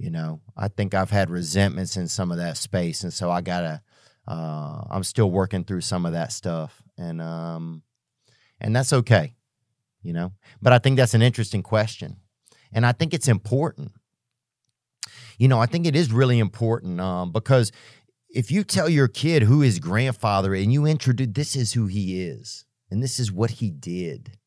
[0.00, 3.40] you know i think i've had resentments in some of that space and so i
[3.40, 3.82] gotta
[4.26, 7.82] uh, i'm still working through some of that stuff and um
[8.60, 9.34] and that's okay
[10.02, 10.32] you know
[10.62, 12.16] but i think that's an interesting question
[12.72, 13.92] and i think it's important
[15.38, 17.72] you know i think it is really important um, because
[18.28, 22.22] if you tell your kid who his grandfather and you introduce this is who he
[22.22, 24.38] is and this is what he did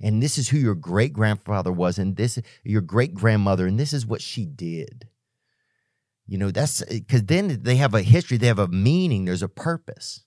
[0.00, 3.78] and this is who your great grandfather was and this is your great grandmother and
[3.78, 5.08] this is what she did
[6.26, 9.48] you know that's because then they have a history they have a meaning there's a
[9.48, 10.24] purpose.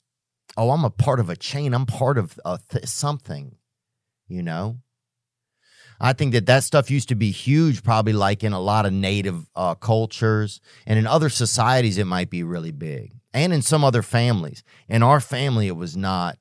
[0.56, 2.40] Oh i'm a part of a chain i'm part of
[2.70, 3.58] th- something
[4.28, 4.78] you know
[6.00, 8.94] i think that that stuff used to be huge probably like in a lot of
[8.94, 13.84] native uh, cultures and in other societies it might be really big and in some
[13.84, 16.38] other families in our family it was not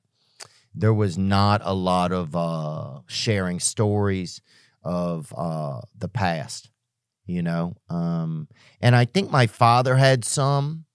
[0.79, 4.41] there was not a lot of uh, sharing stories
[4.83, 6.69] of uh, the past,
[7.25, 7.75] you know.
[7.89, 8.47] Um,
[8.79, 10.85] and I think my father had some.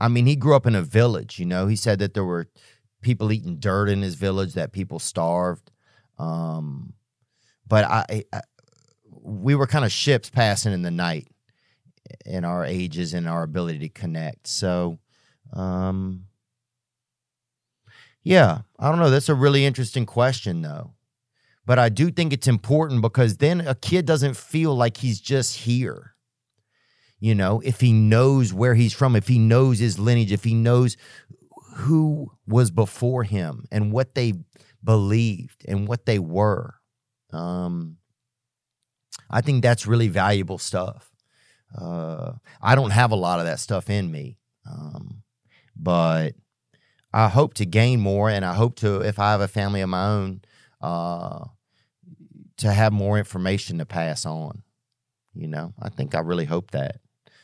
[0.00, 1.66] I mean, he grew up in a village, you know.
[1.66, 2.48] He said that there were
[3.00, 5.70] people eating dirt in his village, that people starved.
[6.18, 6.92] Um,
[7.66, 8.40] but I, I,
[9.10, 11.28] we were kind of ships passing in the night
[12.26, 14.46] in our ages and our ability to connect.
[14.46, 14.98] So,
[15.52, 16.26] um,
[18.22, 19.10] yeah, I don't know.
[19.10, 20.94] That's a really interesting question, though.
[21.64, 25.58] But I do think it's important because then a kid doesn't feel like he's just
[25.58, 26.14] here.
[27.20, 30.54] You know, if he knows where he's from, if he knows his lineage, if he
[30.54, 30.96] knows
[31.76, 34.34] who was before him and what they
[34.82, 36.74] believed and what they were.
[37.32, 37.98] Um,
[39.30, 41.10] I think that's really valuable stuff.
[41.76, 44.38] Uh, I don't have a lot of that stuff in me,
[44.70, 45.22] um,
[45.74, 46.34] but
[47.12, 49.88] I hope to gain more, and I hope to, if I have a family of
[49.88, 50.42] my own,
[50.80, 51.46] uh,
[52.58, 54.62] to have more information to pass on.
[55.34, 57.00] You know, I think I really hope that.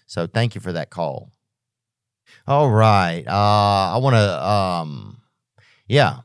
[0.07, 1.33] So thank you for that call.
[2.47, 5.23] All right, uh, I want to, um,
[5.87, 6.19] yeah,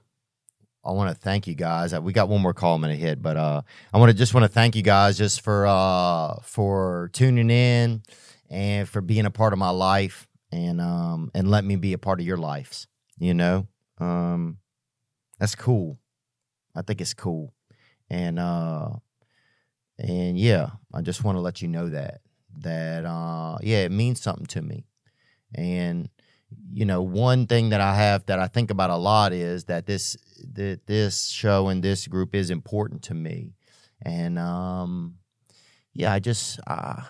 [0.86, 1.94] I want to thank you guys.
[1.94, 3.62] Uh, we got one more call I'm gonna hit, but uh,
[3.94, 8.04] I want to just want to thank you guys just for uh, for tuning in
[8.50, 11.98] and for being a part of my life and um, and let me be a
[11.98, 12.88] part of your lives
[13.18, 13.68] you know?
[14.00, 14.58] Um
[15.40, 16.00] that's cool.
[16.76, 17.54] I think it's cool.
[18.10, 18.90] And uh
[20.00, 22.22] and yeah i just want to let you know that
[22.58, 24.86] that uh yeah it means something to me.
[25.56, 26.10] And
[26.72, 29.88] you know one thing that i have that i think about a lot is that
[29.88, 30.16] this
[30.54, 33.54] that this show and this group is important to me
[34.02, 35.16] and um
[35.94, 37.02] yeah i just uh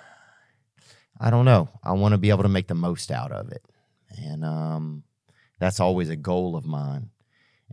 [1.20, 3.66] i don't know i want to be able to make the most out of it
[4.18, 5.04] and um
[5.64, 7.10] that's always a goal of mine.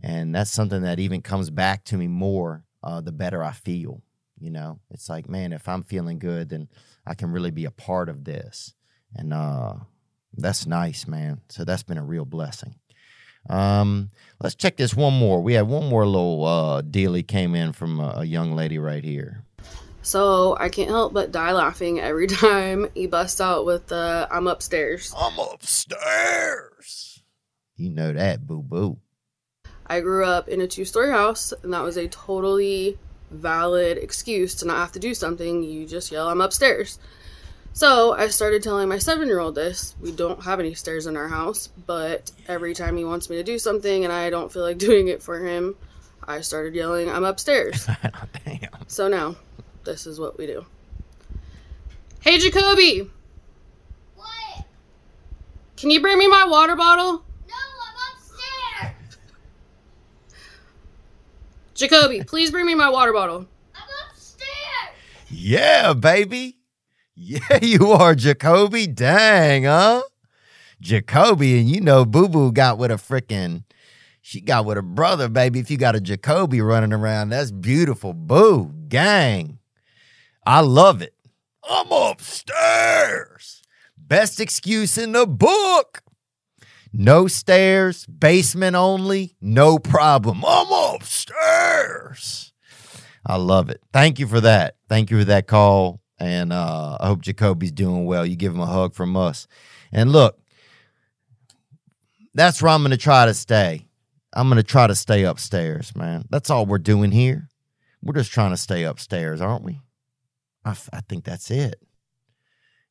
[0.01, 4.01] And that's something that even comes back to me more uh, the better I feel.
[4.39, 6.69] You know, it's like, man, if I'm feeling good, then
[7.05, 8.73] I can really be a part of this.
[9.13, 9.73] And uh,
[10.33, 11.41] that's nice, man.
[11.49, 12.75] So that's been a real blessing.
[13.49, 14.09] Um,
[14.39, 15.41] let's check this one more.
[15.41, 19.03] We have one more little uh, dealie came in from a, a young lady right
[19.03, 19.43] here.
[20.03, 24.47] So I can't help but die laughing every time he busts out with the "I'm
[24.47, 27.21] upstairs." I'm upstairs.
[27.75, 28.97] You know that, boo boo.
[29.87, 32.97] I grew up in a two story house, and that was a totally
[33.29, 35.63] valid excuse to not have to do something.
[35.63, 36.99] You just yell, I'm upstairs.
[37.73, 39.95] So I started telling my seven year old this.
[40.01, 43.43] We don't have any stairs in our house, but every time he wants me to
[43.43, 45.75] do something and I don't feel like doing it for him,
[46.23, 47.87] I started yelling, I'm upstairs.
[48.45, 48.69] Damn.
[48.87, 49.35] So now,
[49.83, 50.65] this is what we do.
[52.19, 53.09] Hey, Jacoby!
[54.15, 54.65] What?
[55.77, 57.23] Can you bring me my water bottle?
[57.47, 57.55] No,
[57.87, 59.17] I'm upstairs!
[61.73, 63.47] Jacoby, please bring me my water bottle.
[63.73, 64.45] I'm upstairs!
[65.29, 66.60] Yeah, baby.
[67.15, 68.87] Yeah, you are, Jacoby.
[68.87, 70.01] Dang, huh?
[70.79, 73.63] Jacoby, and you know, Boo Boo got with a freaking,
[74.21, 75.59] she got with a brother, baby.
[75.59, 78.13] If you got a Jacoby running around, that's beautiful.
[78.13, 79.59] Boo, gang.
[80.45, 81.13] I love it.
[81.69, 83.61] I'm upstairs.
[83.95, 86.01] Best excuse in the book.
[86.91, 90.43] No stairs, basement only, no problem.
[90.45, 92.51] I'm upstairs.
[93.25, 93.81] I love it.
[93.93, 94.75] Thank you for that.
[94.89, 96.00] Thank you for that call.
[96.21, 98.27] And uh, I hope Jacoby's doing well.
[98.27, 99.47] You give him a hug from us.
[99.91, 100.39] And look,
[102.35, 103.87] that's where I'm going to try to stay.
[104.31, 106.25] I'm going to try to stay upstairs, man.
[106.29, 107.49] That's all we're doing here.
[108.03, 109.81] We're just trying to stay upstairs, aren't we?
[110.63, 111.81] I, f- I think that's it.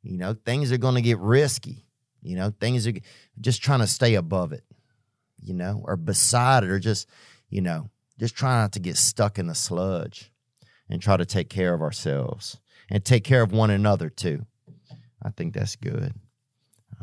[0.02, 1.86] You know, things are going to get risky.
[2.23, 2.94] You know, things are
[3.40, 4.65] just trying to stay above it,
[5.40, 7.09] you know, or beside it, or just,
[7.48, 10.32] you know, just try not to get stuck in the sludge
[10.89, 12.60] and try to take care of ourselves
[12.90, 14.44] and take care of one another too.
[15.22, 16.14] I think that's good.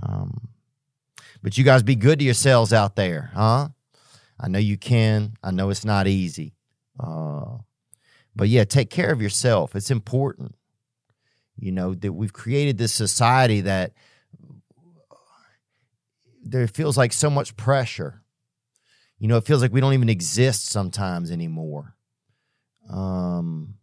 [0.04, 0.50] Um,
[1.42, 3.70] but you guys be good to yourselves out there, huh?
[4.40, 5.34] I know you can.
[5.44, 6.54] I know it's not easy.
[7.00, 7.58] Uh,
[8.36, 9.76] but yeah, take care of yourself.
[9.76, 10.56] It's important.
[11.56, 13.94] You know, that we've created this society that
[16.44, 18.22] there feels like so much pressure.
[19.18, 21.96] You know, it feels like we don't even exist sometimes anymore.
[22.90, 23.76] Um,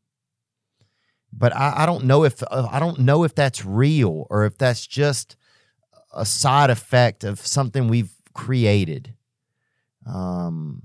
[1.37, 4.57] but I, I don't know if uh, I don't know if that's real or if
[4.57, 5.37] that's just
[6.13, 9.15] a side effect of something we've created.
[10.07, 10.83] Um,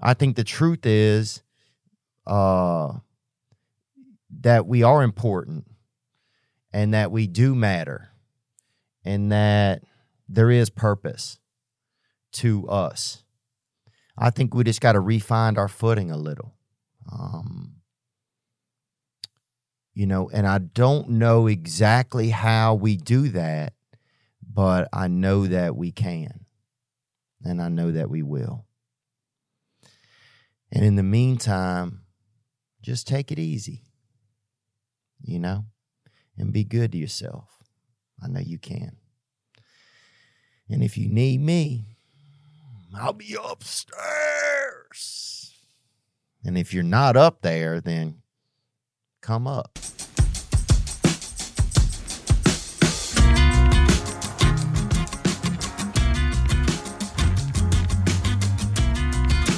[0.00, 1.42] I think the truth is
[2.26, 2.92] uh,
[4.40, 5.66] that we are important
[6.72, 8.10] and that we do matter
[9.04, 9.82] and that
[10.28, 11.38] there is purpose
[12.32, 13.22] to us.
[14.16, 16.54] I think we just got to refine our footing a little.
[17.10, 17.76] Um,
[19.94, 23.74] you know, and I don't know exactly how we do that,
[24.52, 26.44] but I know that we can.
[27.44, 28.64] And I know that we will.
[30.72, 32.00] And in the meantime,
[32.82, 33.82] just take it easy,
[35.22, 35.66] you know,
[36.36, 37.48] and be good to yourself.
[38.22, 38.96] I know you can.
[40.68, 41.84] And if you need me,
[42.96, 43.94] I'll be upstairs.
[46.44, 48.22] And if you're not up there, then
[49.24, 49.70] come up.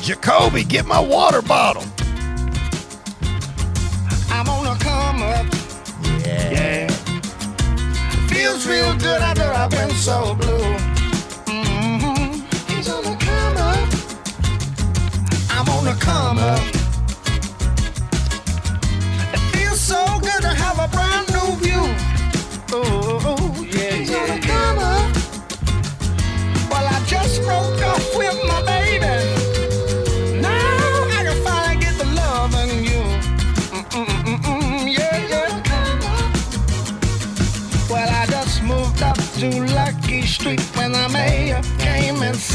[0.03, 1.83] Jacoby, get my water bottle.
[4.31, 5.47] I'm on a come up.
[6.25, 6.89] Yeah.
[8.29, 10.77] Feels real good after I've been so blue.
[11.47, 12.45] Mhm.
[12.71, 13.89] He's on a come up.
[15.51, 16.76] I'm on a come up.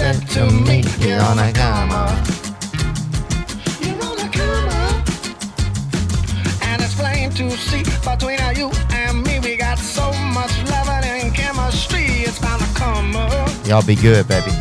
[0.02, 2.28] Said to me, You're on a come up.
[3.82, 5.08] You're on a come up.
[6.64, 11.34] And it's plain to see between you and me, we got so much love and
[11.36, 12.06] chemistry.
[12.28, 13.68] It's bound to come up.
[13.68, 14.61] Y'all be good, baby.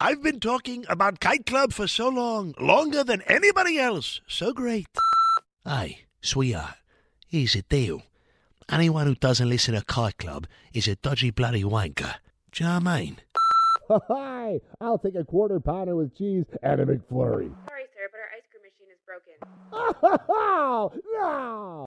[0.00, 4.20] I've been talking about Kite Club for so long, longer than anybody else.
[4.28, 4.86] So great.
[5.64, 6.76] Hey, sweetheart,
[7.26, 8.02] here's the deal.
[8.70, 12.14] Anyone who doesn't listen to Kite Club is a dodgy bloody wanker.
[12.52, 13.16] Do you know what I mean?
[13.90, 17.50] Hi, I'll take a quarter pounder with cheese and a McFlurry.
[17.66, 19.34] Sorry, sir, but our ice cream machine is broken.
[20.30, 21.86] Oh, no!